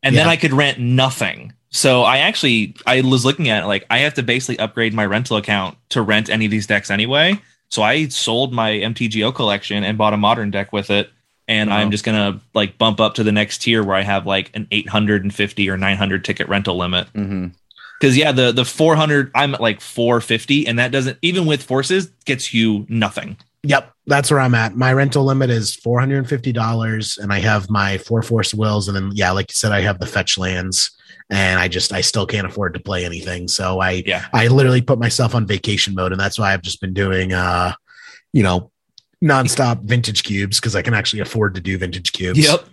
[0.04, 1.54] And then I could rent nothing.
[1.70, 5.06] So I actually I was looking at it like I have to basically upgrade my
[5.06, 7.40] rental account to rent any of these decks anyway.
[7.70, 11.10] So I sold my MTGO collection and bought a modern deck with it
[11.48, 11.78] and Wow.
[11.78, 14.68] I'm just gonna like bump up to the next tier where I have like an
[14.72, 17.08] 850 or 900 ticket rental limit.
[17.10, 17.48] hmm
[18.00, 22.08] Because yeah, the the 400 I'm at like 450, and that doesn't even with forces
[22.26, 23.38] gets you nothing.
[23.68, 24.78] Yep, that's where I'm at.
[24.78, 28.54] My rental limit is four hundred and fifty dollars, and I have my four force
[28.54, 30.92] wills, and then yeah, like you said, I have the fetch lands,
[31.30, 34.26] and I just I still can't afford to play anything, so I Yeah.
[34.32, 37.74] I literally put myself on vacation mode, and that's why I've just been doing uh,
[38.32, 38.72] you know,
[39.22, 42.40] nonstop vintage cubes because I can actually afford to do vintage cubes.
[42.40, 42.66] Yep.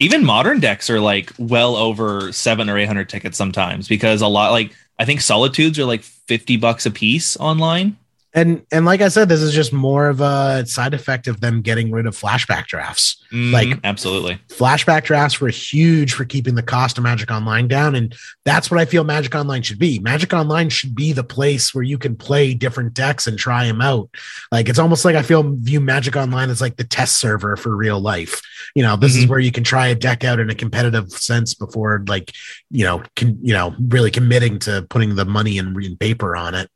[0.00, 4.28] Even modern decks are like well over seven or eight hundred tickets sometimes because a
[4.28, 7.96] lot like I think solitudes are like 50 bucks a piece online.
[8.36, 11.62] And and like I said, this is just more of a side effect of them
[11.62, 13.16] getting rid of flashback drafts.
[13.32, 14.38] Mhm, Like- absolutely.
[14.48, 17.94] flashback drafts were huge for keeping the cost of Magic Online down.
[17.96, 18.14] And
[18.44, 19.98] that's what I feel Magic Online should be.
[19.98, 23.80] Magic Online should be the place where you can play different decks and try them
[23.80, 24.08] out.
[24.52, 27.74] Like it's almost like I feel view Magic Online as like the test server for
[27.74, 28.40] real life.
[28.74, 29.28] You know, this is Mhm.
[29.28, 32.32] where you can try a deck out in a competitive sense before like,
[32.70, 36.54] you know, can, you know, really committing to putting the money and, in paper on
[36.54, 36.68] it.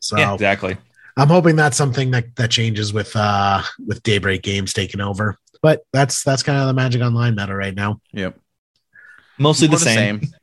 [0.00, 0.76] So Yeah, exactly.
[1.16, 5.36] I'm hoping that's something that that changes with uh with Daybreak Games taking over.
[5.62, 8.00] But that's that's kind of the Magic Online meta right now.
[8.12, 8.38] Yep.
[9.38, 10.20] Mostly More the same.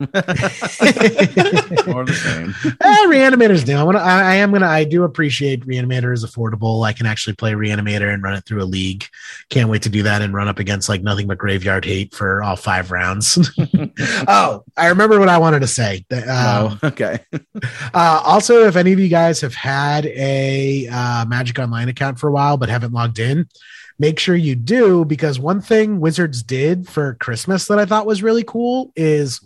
[1.86, 2.54] More the same.
[2.80, 3.76] Eh, Reanimator's new.
[3.76, 4.02] I want to.
[4.02, 4.66] I, I am gonna.
[4.66, 6.86] I do appreciate Reanimator is affordable.
[6.86, 9.06] I can actually play Reanimator and run it through a league.
[9.50, 12.42] Can't wait to do that and run up against like nothing but graveyard hate for
[12.42, 13.38] all five rounds.
[14.28, 16.06] oh, I remember what I wanted to say.
[16.10, 17.18] Um, oh, okay.
[17.92, 22.28] Uh, also, if any of you guys have had a uh, Magic Online account for
[22.28, 23.46] a while but haven't logged in,
[23.98, 28.22] make sure you do because one thing Wizards did for Christmas that I thought was
[28.22, 29.40] really cool is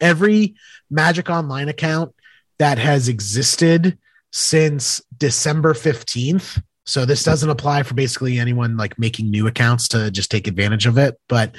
[0.00, 0.54] every
[0.90, 2.14] Magic Online account
[2.58, 3.98] that has existed
[4.32, 6.62] since December 15th.
[6.86, 10.86] So this doesn't apply for basically anyone like making new accounts to just take advantage
[10.86, 11.54] of it, but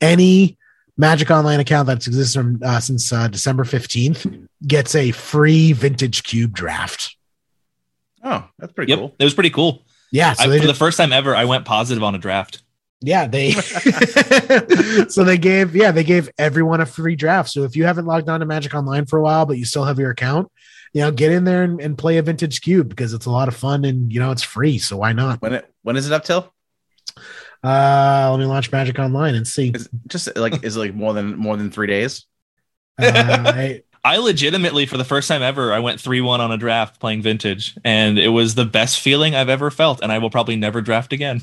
[0.00, 0.56] any
[0.96, 6.22] Magic Online account that's existed from, uh, since uh, December 15th gets a free vintage
[6.22, 7.16] cube draft.
[8.24, 9.14] Oh, that's pretty Yep, cool.
[9.18, 9.82] it was pretty cool.
[10.12, 12.62] Yeah, so I, they for the first time ever, I went positive on a draft.
[13.00, 13.50] yeah they
[15.08, 17.50] so they gave yeah they gave everyone a free draft.
[17.50, 19.84] So if you haven't logged on to Magic Online for a while but you still
[19.84, 20.52] have your account,
[20.92, 23.48] you know get in there and, and play a vintage cube because it's a lot
[23.48, 24.78] of fun and you know it's free.
[24.78, 25.42] So why not?
[25.42, 26.52] When it when is it up till?
[27.64, 29.70] Uh, let me launch Magic Online and see.
[29.74, 32.26] Is just like is it like more than more than three days?
[33.00, 33.12] Uh,
[33.46, 36.98] I- I legitimately, for the first time ever, I went 3 1 on a draft
[37.00, 40.56] playing vintage, and it was the best feeling I've ever felt, and I will probably
[40.56, 41.42] never draft again.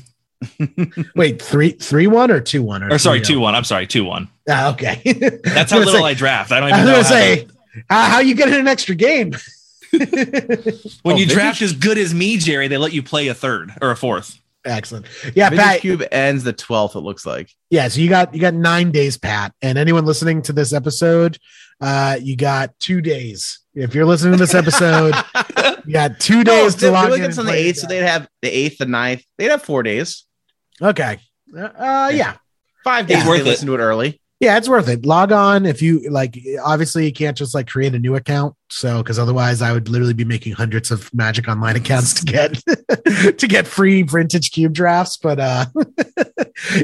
[1.14, 3.54] wait, three three one or two one Or sorry, 2 1.
[3.54, 4.28] I'm sorry, 2 1.
[4.48, 5.00] Ah, okay.
[5.44, 6.50] That's how was little gonna I draft.
[6.52, 7.16] I don't say, I even was know.
[7.16, 7.54] gonna how to-
[7.90, 9.32] uh, how you get in an extra game.
[9.92, 10.08] when
[11.04, 13.72] Oh, you vintage- draft as good as me, Jerry, they let you play a third
[13.80, 14.38] or a fourth.
[14.64, 15.06] Excellent.
[15.34, 15.80] Yeah, Vintage Pat.
[15.80, 16.94] Cube ends the twelfth.
[16.94, 17.54] It looks like.
[17.70, 19.54] Yeah, so you got you got nine days, Pat.
[19.62, 21.38] And anyone listening to this episode,
[21.80, 23.58] uh, you got two days.
[23.74, 25.14] If you're listening to this episode,
[25.86, 27.22] you got two No, days to they- log in.
[27.24, 29.22] and on the eighth, so they'd have the eighth, the ninth.
[29.38, 30.24] They'd have four days,
[30.82, 31.18] Okay.
[31.56, 32.34] Uh, yeah.
[32.84, 33.18] five Yeah.
[33.20, 33.28] days.
[33.28, 33.50] Worth Worth it.
[33.50, 34.19] listen to it early.
[34.40, 35.04] Yeah, it's worth it.
[35.04, 36.38] Log on if you like.
[36.64, 38.56] Obviously, you can't just like create a new account.
[38.70, 42.54] So, because otherwise, I would literally be making hundreds of Magic Online accounts to get
[43.38, 45.18] to get free vintage cube drafts.
[45.18, 45.66] But uh,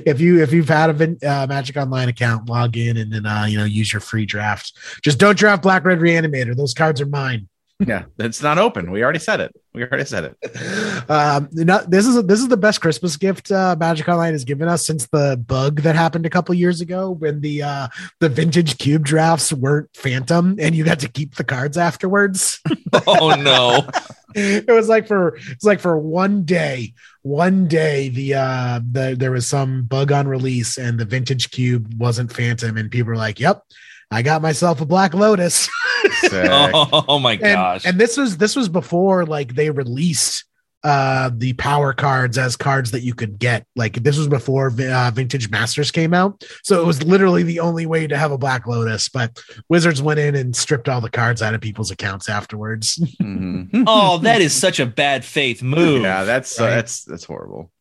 [0.05, 3.47] if you if you've had a uh, Magic Online account, log in and then uh,
[3.47, 4.75] you know use your free draft.
[5.03, 6.55] Just don't draft Black Red Reanimator.
[6.55, 7.49] Those cards are mine.
[7.79, 8.91] Yeah, it's not open.
[8.91, 9.55] We already said it.
[9.75, 11.11] We already said it.
[11.11, 14.69] Um, no, this is this is the best Christmas gift uh, Magic Online has given
[14.69, 17.89] us since the bug that happened a couple years ago when the uh,
[18.21, 22.61] the vintage cube drafts weren't phantom and you got to keep the cards afterwards.
[23.07, 23.87] Oh, no.
[24.35, 29.33] it was like for it's like for one day, one day the uh the there
[29.33, 33.39] was some bug on release and the vintage cube wasn't phantom and people were like,
[33.39, 33.63] "Yep,
[34.11, 35.69] I got myself a Black Lotus."
[36.13, 36.51] Sick.
[36.53, 37.85] Oh, my gosh.
[37.85, 40.45] and this was this was before like they released
[40.85, 45.11] uh the power cards as cards that you could get like this was before uh,
[45.13, 48.67] vintage masters came out so it was literally the only way to have a black
[48.67, 49.41] lotus but
[49.71, 53.85] wizards went in and stripped all the cards out of people's accounts afterwards Mhm.
[53.87, 56.03] oh, that is such a bad faith move.
[56.03, 57.73] yeah, that's uh, that's that's horrible.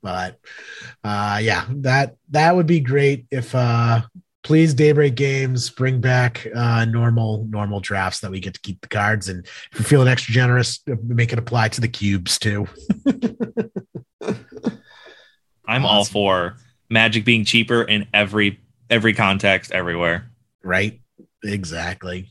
[0.00, 0.38] but
[1.02, 4.00] uh yeah that that would be great if uh
[4.44, 8.88] please daybreak games bring back uh normal normal drafts that we get to keep the
[8.88, 12.68] cards and if you're feeling extra generous make it apply to the cubes too.
[15.66, 16.56] I'm all for
[16.90, 20.30] magic being cheaper in every every context everywhere.
[20.62, 21.00] right.
[21.42, 22.28] Exactly.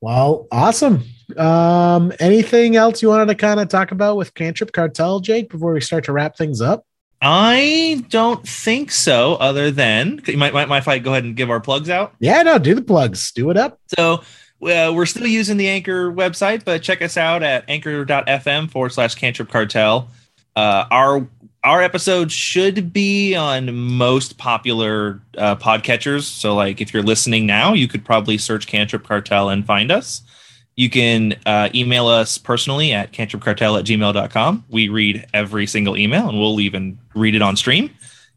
[0.00, 1.04] Well awesome.
[1.36, 5.72] Um anything else you wanted to kind of talk about with cantrip cartel jake before
[5.72, 6.84] we start to wrap things up
[7.20, 9.34] I don't think so.
[9.36, 12.14] Other than you might, might, might if I go ahead and give our plugs out.
[12.20, 13.32] Yeah, no, do the plugs.
[13.32, 13.80] Do it up.
[13.96, 14.22] So
[14.62, 19.14] uh, we're still using the Anchor website, but check us out at anchor.fm forward slash
[19.14, 20.08] Cantrip Cartel.
[20.54, 21.28] Uh, our
[21.64, 26.22] our episode should be on most popular uh, podcatchers.
[26.22, 30.22] So, like, if you're listening now, you could probably search Cantrip Cartel and find us.
[30.78, 34.64] You can uh, email us personally at cantripcartel at gmail.com.
[34.68, 37.90] We read every single email and we'll even read it on stream.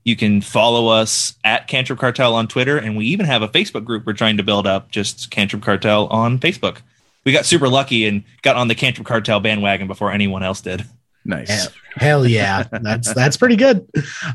[0.06, 3.86] You can follow us at Cantrip Cartel on Twitter, and we even have a Facebook
[3.86, 6.78] group we're trying to build up, just Cantrip Cartel on Facebook.
[7.26, 10.84] We got super lucky and got on the Cantrip Cartel bandwagon before anyone else did.
[11.24, 11.48] Nice.
[11.48, 13.88] Hell, hell yeah, that's that's pretty good.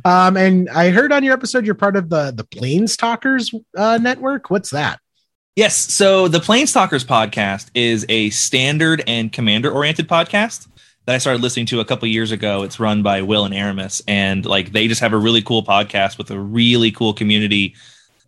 [0.04, 4.48] Um, and I heard on your episode you're part of the the Planestalkers uh, network.
[4.48, 5.00] What's that?
[5.56, 5.74] Yes.
[5.90, 10.66] So the Planestalkers podcast is a standard and commander oriented podcast
[11.06, 12.62] that I started listening to a couple years ago.
[12.62, 16.18] It's run by Will and Aramis, and like they just have a really cool podcast
[16.18, 17.74] with a really cool community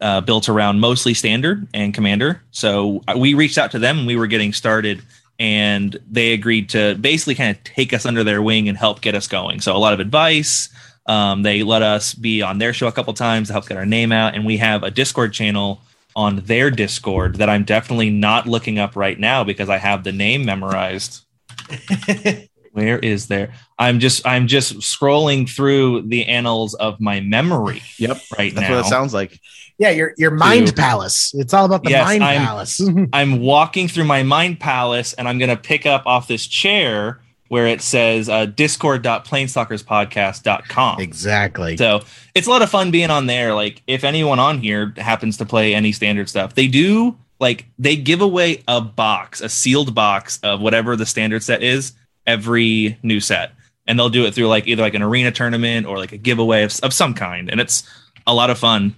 [0.01, 2.41] uh, built around mostly standard and commander.
[2.51, 5.03] So uh, we reached out to them we were getting started,
[5.39, 9.15] and they agreed to basically kind of take us under their wing and help get
[9.15, 9.61] us going.
[9.61, 10.71] So a lot of advice.
[11.05, 13.85] Um, they let us be on their show a couple times to help get our
[13.85, 15.83] name out, and we have a Discord channel
[16.19, 20.11] on their Discord that I'm definitely not looking up right now because I have the
[20.11, 21.25] name memorized.
[22.73, 23.55] Where is there?
[23.79, 27.83] I'm just I'm just scrolling through the annals of my memory.
[27.99, 28.19] Yep.
[28.37, 28.61] Right now.
[28.61, 28.77] That's now.
[28.77, 29.41] what it sounds like.
[29.79, 30.77] Yeah, your your mind Dude.
[30.77, 31.33] palace.
[31.35, 32.81] It's all about the Yes, mind I'm- palace.
[33.13, 37.21] I'm walking through my mind palace and I'm going to pick up off this chair
[37.49, 41.01] where it says uh, discord.planestalkerspodcast.com.
[41.01, 41.77] exactly.
[41.77, 42.03] So
[42.35, 43.55] it's a lot of fun being on there.
[43.55, 47.97] Like if anyone on here happens to play any standard stuff, they do like they
[47.97, 51.93] give away a box, a sealed box of whatever the standard set is
[52.27, 53.53] every new set.
[53.87, 56.65] And they'll do it through like either like an arena tournament or like a giveaway
[56.65, 57.51] of, of some kind.
[57.51, 57.89] And it's
[58.27, 58.95] a lot of fun.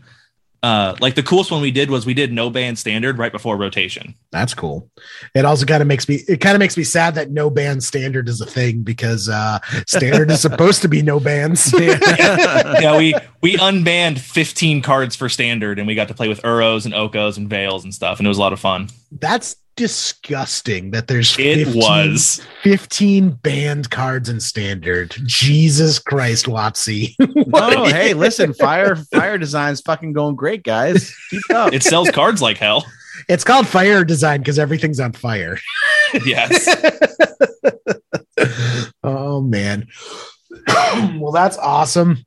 [0.62, 3.56] Uh, like the coolest one we did was we did no ban standard right before
[3.56, 4.14] rotation.
[4.30, 4.90] That's cool.
[5.34, 7.80] It also kind of makes me it kind of makes me sad that no ban
[7.80, 11.72] standard is a thing because uh standard is supposed to be no bans.
[11.78, 16.84] yeah, we we unbanned 15 cards for standard and we got to play with Uros
[16.84, 18.88] and Okos and Veils and stuff, and it was a lot of fun.
[19.12, 22.42] That's disgusting that there's It 15, was.
[22.64, 25.14] 15 banned cards in standard.
[25.24, 27.14] Jesus Christ, WotC.
[27.52, 31.14] Oh, hey, listen, fire fire design's fucking going great, guys.
[31.30, 31.72] Keep up.
[31.72, 32.84] It sells cards like hell.
[33.28, 35.58] it's called fire design because everything's on fire.
[36.26, 36.68] yes.
[39.02, 39.88] oh man.
[41.18, 42.18] well, that's awesome.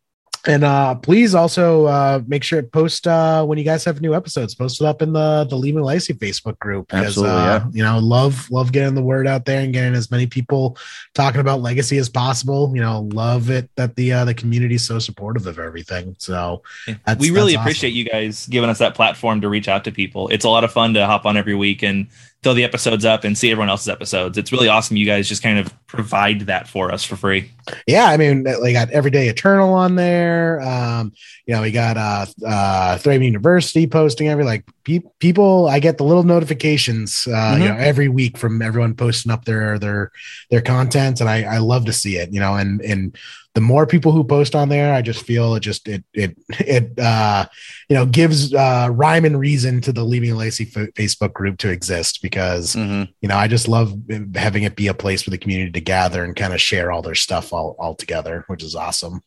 [0.45, 4.13] And uh please also uh make sure to post uh when you guys have new
[4.13, 6.87] episodes, post it up in the the Leaving Legacy Facebook group.
[6.89, 7.65] Because Absolutely, uh, yeah.
[7.71, 10.77] you know, love love getting the word out there and getting as many people
[11.13, 12.71] talking about legacy as possible.
[12.75, 16.15] You know, love it that the uh the community is so supportive of everything.
[16.19, 17.97] So That's- we really that's appreciate awesome.
[17.97, 20.27] you guys giving us that platform to reach out to people.
[20.27, 22.07] It's a lot of fun to hop on every week and
[22.43, 24.37] throw the episodes up and see everyone else's episodes.
[24.37, 24.97] It's really awesome.
[24.97, 27.49] You guys just kind of provide that for us for free.
[27.87, 30.59] yeah, I mean, we got Everyday Eternal on there.
[30.61, 31.13] Um,
[31.47, 35.67] you know, we got uh uh Thraben University posting every like pe- people.
[35.67, 37.69] I get the little notifications, uh, you Mhm.
[37.69, 40.11] know, every week from everyone posting up their their
[40.51, 42.33] their content, and I I love to see it.
[42.33, 43.15] You know, and and
[43.55, 46.97] the more people who post on there, I just feel it just it it it
[46.99, 47.45] uh
[47.87, 51.57] you know gives uh rhyme and reason to the Leaving a Lacy f- Facebook group
[51.59, 53.09] to exist because Mhm.
[53.21, 53.93] you know, I just love
[54.35, 57.01] having it be a place for the community to gather and kind of share all
[57.03, 59.21] their stuff all, all together, which is awesome.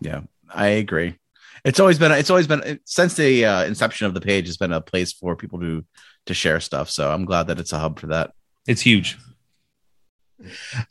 [0.00, 0.22] Yeah,
[0.52, 1.18] I agree.
[1.64, 4.72] It's always been it's always been since the uh, inception of the page has been
[4.72, 5.84] a place for people to
[6.26, 6.88] to share stuff.
[6.90, 8.32] So I'm glad that it's a hub for that.
[8.66, 9.18] It's huge.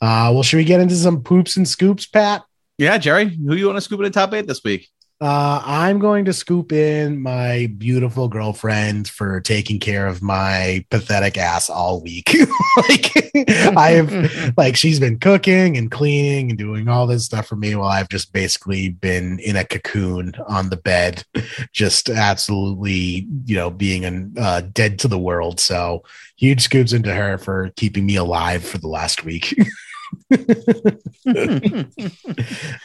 [0.02, 2.44] Uh, well, should we get into some poops and scoops, Pat?
[2.78, 4.90] Yeah, Jerry, who you want to scoop in the top eight this week?
[5.22, 11.38] Uh, I'm going to scoop in my beautiful girlfriend for taking care of my pathetic
[11.38, 12.36] ass all week.
[12.90, 13.32] like
[13.78, 17.88] I've like she's been cooking and cleaning and doing all this stuff for me while
[17.88, 21.24] I've just basically been in a cocoon on the bed,
[21.72, 25.62] just absolutely, you know, being an, uh, dead to the world.
[25.62, 26.04] So
[26.36, 29.58] huge scoops into her for keeping me alive for the last week.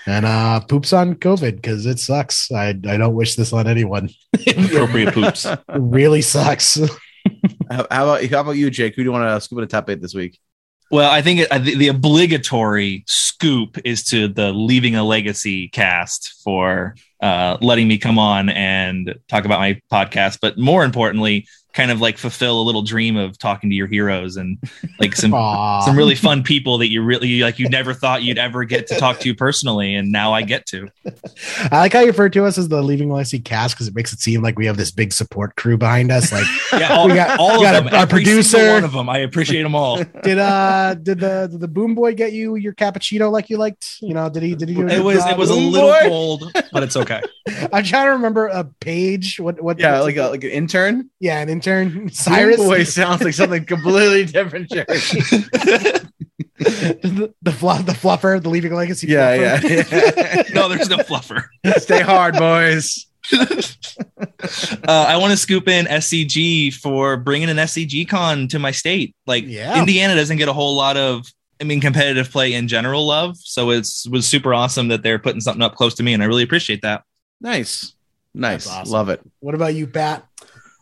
[0.07, 2.53] and uh poops on COVID because it sucks.
[2.53, 4.11] I I don't wish this on anyone.
[4.47, 5.47] Appropriate poops.
[5.75, 6.79] Really sucks.
[7.71, 8.95] how, how about how about you, Jake?
[8.95, 10.39] Who do you want to scoop in the top eight this week?
[10.91, 16.97] Well, I think the, the obligatory scoop is to the Leaving a Legacy cast for
[17.23, 20.39] uh, letting me come on and talk about my podcast.
[20.43, 24.37] But more importantly, kind of like fulfill a little dream of talking to your heroes
[24.37, 24.59] and
[24.99, 25.81] like some Aw.
[25.83, 28.97] some really fun people that you really like you never thought you'd ever get to
[28.99, 30.89] talk to personally and now I get to.
[31.71, 34.13] I like how you refer to us as the Leaving Legacy cast because it makes
[34.13, 36.33] it seem like we have this big support crew behind us.
[36.33, 38.73] Like, Yeah, all, We got- all we of got them, a- our producer.
[38.73, 39.09] one of them.
[39.09, 40.03] I appreciate them all.
[40.23, 43.97] did uh did the did the boom boy get you your cappuccino like you liked?
[44.01, 45.31] You know, did he did he do It was job?
[45.33, 46.01] it was a little boy.
[46.09, 47.21] cold, but it's okay.
[47.73, 49.39] I'm trying to remember a page.
[49.39, 49.79] What what?
[49.79, 51.11] Yeah, like a, like an intern.
[51.21, 51.60] yeah, an intern.
[51.65, 54.85] Boom Cyrus, boy sounds like something completely different, Jerry.
[56.59, 59.07] the, the fluff, the fluffer, the leaving legacy.
[59.09, 59.93] yeah, fluffer.
[59.93, 61.45] yeah, no, there's no fluffer.
[61.79, 63.07] Stay hard, boys.
[63.33, 69.15] Uh, I want to scoop in SCG for bringing an SCG con to my state.
[69.27, 69.79] Like Yeah.
[69.79, 71.27] Indiana doesn't get a whole lot of,
[71.61, 73.37] I mean, competitive play in general love.
[73.37, 76.27] So it's was super awesome that they're putting something up close to me, and I
[76.27, 77.03] really appreciate that.
[77.41, 77.95] Nice,
[78.35, 78.93] nice, awesome.
[78.93, 79.21] love it.
[79.41, 80.27] What about you, Pat?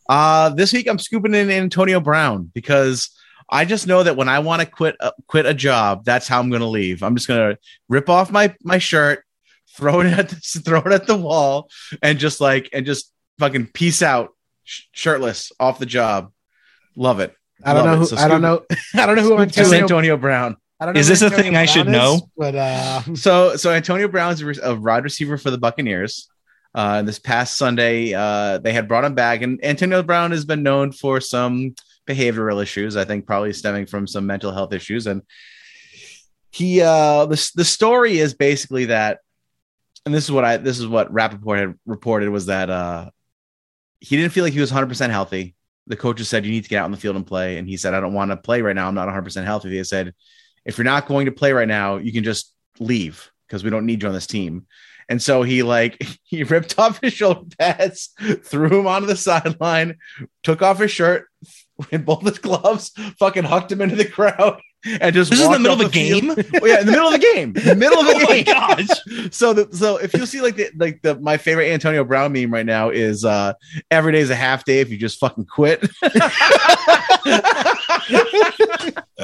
[0.08, 3.10] Uh, this week I'm scooping in Antonio Brown because
[3.50, 6.38] I just know that when I want to quit uh, quit a job, that's how
[6.40, 7.02] I'm going to leave.
[7.02, 9.24] I'm just going to rip off my my shirt,
[9.76, 11.70] throw it at the, throw it at the wall,
[12.02, 14.30] and just like and just fucking peace out,
[14.64, 16.32] sh- shirtless off the job.
[16.96, 17.34] Love it.
[17.64, 17.98] I don't Love know.
[18.00, 18.64] Who, So I don't know.
[18.94, 19.82] I don't know who Scoop to Antonio.
[19.82, 20.56] Antonio Brown.
[20.80, 22.28] I don't know Is who this a Antonio thing I should Brown know?
[22.36, 26.28] But uh, So so Antonio Brown's a re- a wide receiver for the Buccaneers.
[26.78, 30.62] Uh, this past Sunday, uh, they had brought him back, and Antonio Brown has been
[30.62, 31.74] known for some
[32.06, 32.96] behavioral issues.
[32.96, 35.08] I think probably stemming from some mental health issues.
[35.08, 35.22] And
[36.52, 39.18] he, uh, the the story is basically that,
[40.06, 43.10] and this is what I this is what Rapoport had reported was that uh,
[43.98, 45.56] he didn't feel like he was 100 percent healthy.
[45.88, 47.76] The coaches said you need to get out on the field and play, and he
[47.76, 48.86] said I don't want to play right now.
[48.86, 49.68] I'm not 100 percent healthy.
[49.68, 50.14] They said
[50.64, 53.84] if you're not going to play right now, you can just leave because we don't
[53.84, 54.68] need you on this team.
[55.08, 58.10] And so he like he ripped off his shoulder pads,
[58.42, 59.96] threw him onto the sideline,
[60.42, 61.26] took off his shirt
[61.90, 65.52] in both his gloves, fucking hucked him into the crowd, and just This is in
[65.52, 66.28] the middle of a the game.
[66.28, 66.36] Well,
[66.68, 68.44] yeah, in the middle of the game, in the middle of the Oh my game.
[68.44, 68.88] gosh.
[69.32, 72.52] So the so if you see like the like the my favorite Antonio Brown meme
[72.52, 73.52] right now is uh
[73.90, 75.84] every day is a half day if you just fucking quit.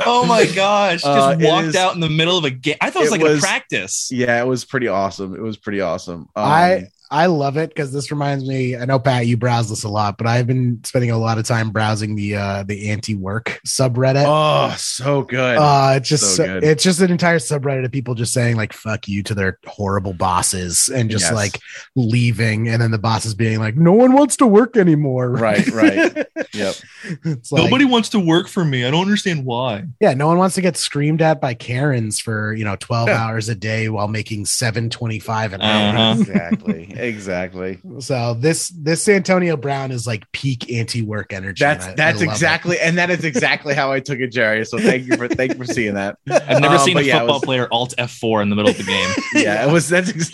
[0.07, 1.03] Oh my gosh!
[1.03, 2.77] Just Uh, walked is- out in the middle of a game.
[2.81, 4.09] I thought it was It like was- a practice.
[4.13, 5.35] yeah, it was pretty awesome.
[5.35, 6.21] It was pretty awesome.
[6.35, 8.77] Um, I I love it because this reminds me.
[8.77, 11.45] I know Pat, you browse this a lot, but I've been spending a lot of
[11.45, 14.25] time browsing the uh the anti-work subreddit.
[14.27, 15.59] oh so good.
[15.59, 16.65] Uh, it's just So so- good.
[16.65, 20.13] it's just an entire subreddit of people just saying like "fuck you" to their horrible
[20.15, 21.35] bosses and just Yes.
[21.35, 21.59] like
[21.95, 26.27] leaving, and then the bosses being like, "No one wants to work anymore." Right, right.
[26.53, 26.75] yep.
[27.25, 28.85] it's like, Nobody wants to work for me.
[28.85, 29.85] I don't understand why.
[30.01, 33.23] yeah, no one wants to get screamed at by Karens for you know twelve Yeah.
[33.23, 35.97] hours a day while making seven twenty five an hour.
[35.97, 36.21] Uh-huh.
[36.21, 36.93] Exactly.
[36.97, 37.81] Exactly.
[38.01, 41.65] So this this Antonio Brown is like peak anti-work energy.
[41.65, 42.31] That's I- that's I love it.
[42.33, 44.65] exactly and that is exactly how I took it, Jerry.
[44.65, 46.17] So thank you for thank you for seeing that.
[46.31, 48.79] I've never Um, seen a yeah, football was- player alt F4 in the middle of
[48.79, 49.11] the game.
[49.45, 50.31] yeah, it was that's ex-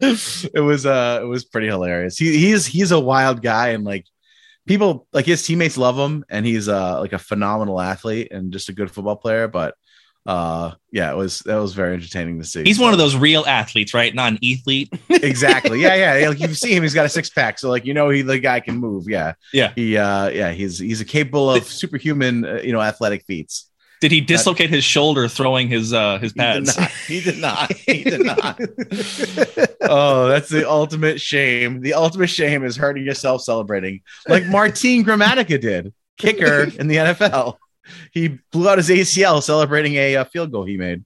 [0.54, 2.16] it was uh it was pretty hilarious.
[2.18, 4.06] He he's he's a wild guy and like
[4.66, 8.68] people like his teammates love him and he's uh like a phenomenal athlete and just
[8.68, 9.48] a good football player.
[9.48, 9.74] But
[10.26, 12.62] uh yeah, it was that was very entertaining to see.
[12.64, 14.14] He's So- one of those real athletes, right?
[14.14, 14.88] Not an athlete.
[15.10, 15.80] exactly.
[15.82, 16.28] Yeah, yeah.
[16.28, 18.38] Like you see him, he's got a six pack, so like you know he the
[18.38, 19.04] guy can move.
[19.08, 19.72] Yeah, Yeah.
[19.74, 23.70] He uh yeah he's he's a capable of superhuman uh, you know athletic feats.
[24.00, 26.90] Did he dislocate his shoulder throwing his uh his He did not.
[27.06, 27.72] He did not.
[27.72, 28.60] He did not.
[29.82, 31.80] oh, that's the ultimate shame.
[31.80, 37.56] The ultimate shame is hurting yourself celebrating, like Martin Gramatica did, kicker in the NFL.
[38.12, 41.04] He blew out his ACL celebrating a, uh field goal he made.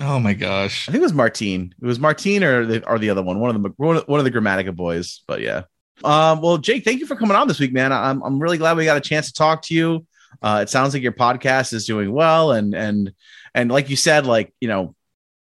[0.00, 0.88] Oh my gosh.
[0.88, 1.74] I think it was Martin.
[1.80, 4.30] It was Martin or the or the other one, one of the one of, the
[4.30, 5.22] Gramatica boys.
[5.26, 5.62] But yeah.
[6.04, 7.92] Um, well, Jake, thank you for coming on this week, man.
[7.92, 10.06] I'm I'm really glad we got a chance to talk to you.
[10.42, 13.12] Uh, it sounds like your podcast is doing well, and and
[13.54, 14.94] and like you said, like you know,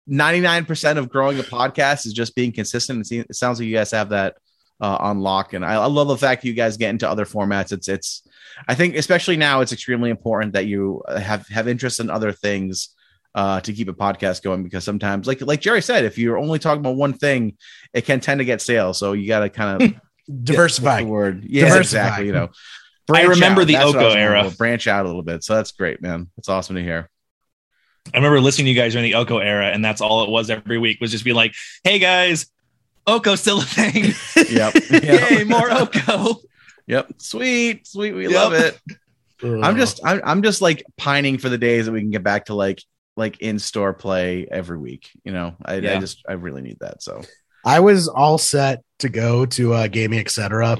[0.09, 3.11] 99% of growing a podcast is just being consistent.
[3.11, 4.37] It sounds like you guys have that
[4.79, 7.71] uh, on lock, and I, I love the fact you guys get into other formats.
[7.71, 8.27] It's it's
[8.67, 12.89] I think especially now it's extremely important that you have have interest in other things
[13.33, 16.59] uh, to keep a podcast going because sometimes, like like Jerry said, if you're only
[16.59, 17.57] talking about one thing,
[17.93, 18.93] it can tend to get stale.
[18.93, 21.03] So you got to kind of Diversify.
[21.03, 21.43] the word.
[21.45, 21.79] Yeah, Diversify.
[21.99, 22.25] exactly.
[22.27, 22.49] You know,
[23.13, 23.67] I remember out.
[23.67, 24.49] the That's what Oko era.
[24.49, 24.57] for.
[24.57, 25.43] Branch out a little bit.
[25.43, 26.29] So that's great, man.
[26.37, 27.09] That's awesome to hear.
[28.13, 30.49] I remember listening to you guys during the Oko era, and that's all it was
[30.49, 31.53] every week was just be like,
[31.83, 32.47] "Hey guys,
[33.07, 34.13] Oko's still a thing.
[34.49, 34.73] Yep.
[35.03, 36.41] Yay, more Oko."
[36.91, 37.13] Yep.
[37.17, 37.87] Sweet.
[37.87, 38.11] Sweet.
[38.13, 38.31] We Yep.
[38.33, 38.77] love it.
[39.63, 42.45] I'm just I'm, I'm just like pining for the days that we can get back
[42.45, 42.83] to like
[43.17, 45.09] like in store play every week.
[45.23, 47.01] You know, I, I just I really need that.
[47.01, 47.21] So
[47.65, 50.77] I was all set to go to uh, gaming, etc.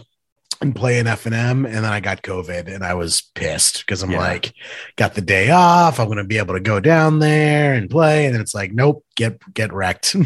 [0.61, 4.19] and playing FNM, and then I got COVID, and I was pissed because I'm Yeah.
[4.19, 4.53] like,
[4.95, 5.99] got the day off.
[5.99, 9.03] I'm gonna be able to go down there and play, and then it's like, nope,
[9.15, 10.15] get get wrecked.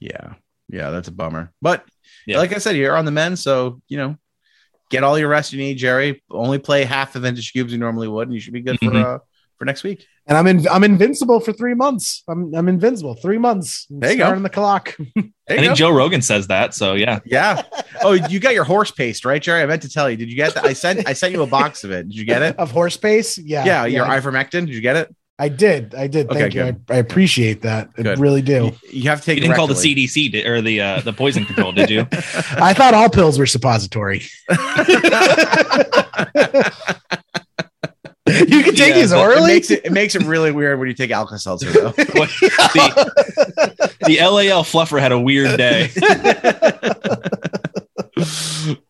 [0.00, 0.34] Yeah.
[0.68, 1.52] Yeah, that's a bummer.
[1.62, 1.84] But
[2.26, 2.38] Yeah.
[2.38, 4.16] like I said, you're on the men, so you know,
[4.92, 6.22] get all your rest you need, Jerry.
[6.30, 8.92] Only play half the vintage cubes you normally would, and you should be good Mhm.
[8.92, 9.18] for uh
[9.58, 10.06] for next week.
[10.26, 12.24] and I'm in, I'm invincible for three months.
[12.28, 13.86] I'm I'm invincible three months.
[13.90, 14.24] There you go.
[14.24, 14.96] Starting the clock.
[15.48, 15.74] There I think go.
[15.74, 16.72] Joe Rogan says that.
[16.72, 17.18] So yeah.
[17.26, 17.62] yeah.
[18.04, 19.60] Oh, you got your horse paste, right, Jerry?
[19.62, 20.16] I meant to tell you.
[20.16, 20.64] Did you get that?
[20.64, 22.08] I sent I sent you a box of it.
[22.08, 22.56] Did you get it?
[22.62, 23.36] of horse pace.
[23.38, 24.66] Yeah, Yeah, your I, ivermectin.
[24.66, 25.14] Did you get it?
[25.42, 25.94] I did.
[25.96, 26.30] I did.
[26.30, 26.76] Okay, Thank you.
[26.88, 26.94] I.
[26.94, 27.88] I appreciate that.
[27.98, 28.18] I Good.
[28.20, 28.70] really do.
[28.92, 29.38] You, you have to take.
[29.38, 29.74] You didn't call the.
[29.74, 32.06] CDC di- or the uh, the poison control, did you?
[32.12, 34.22] I thought all pills were suppository.
[34.48, 34.56] you
[38.62, 39.46] can take Yeah, these but It orally.
[39.48, 41.90] makes it it makes it really weird when you take Alka Seltzer though.
[41.96, 45.90] What- the, the LAL fluffer had a weird day.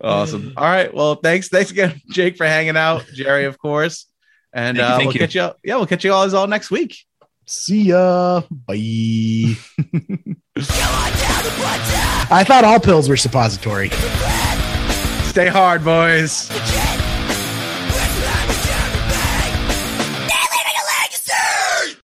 [0.02, 0.52] awesome.
[0.56, 0.92] All right.
[0.92, 1.48] Well, thanks.
[1.48, 3.06] Thanks again, Jake, for hanging out.
[3.14, 4.06] Jerry, of course.
[4.52, 5.20] And Thank you, uh, we'll you.
[5.20, 5.50] catch you.
[5.64, 6.96] Yeah, we'll catch you all as all next week.
[7.46, 8.42] See ya.
[8.50, 8.74] Bye.
[12.34, 13.90] I thought all pills were suppository.
[15.28, 16.50] Stay hard, boys.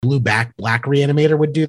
[0.00, 1.66] Blue back black reanimator would do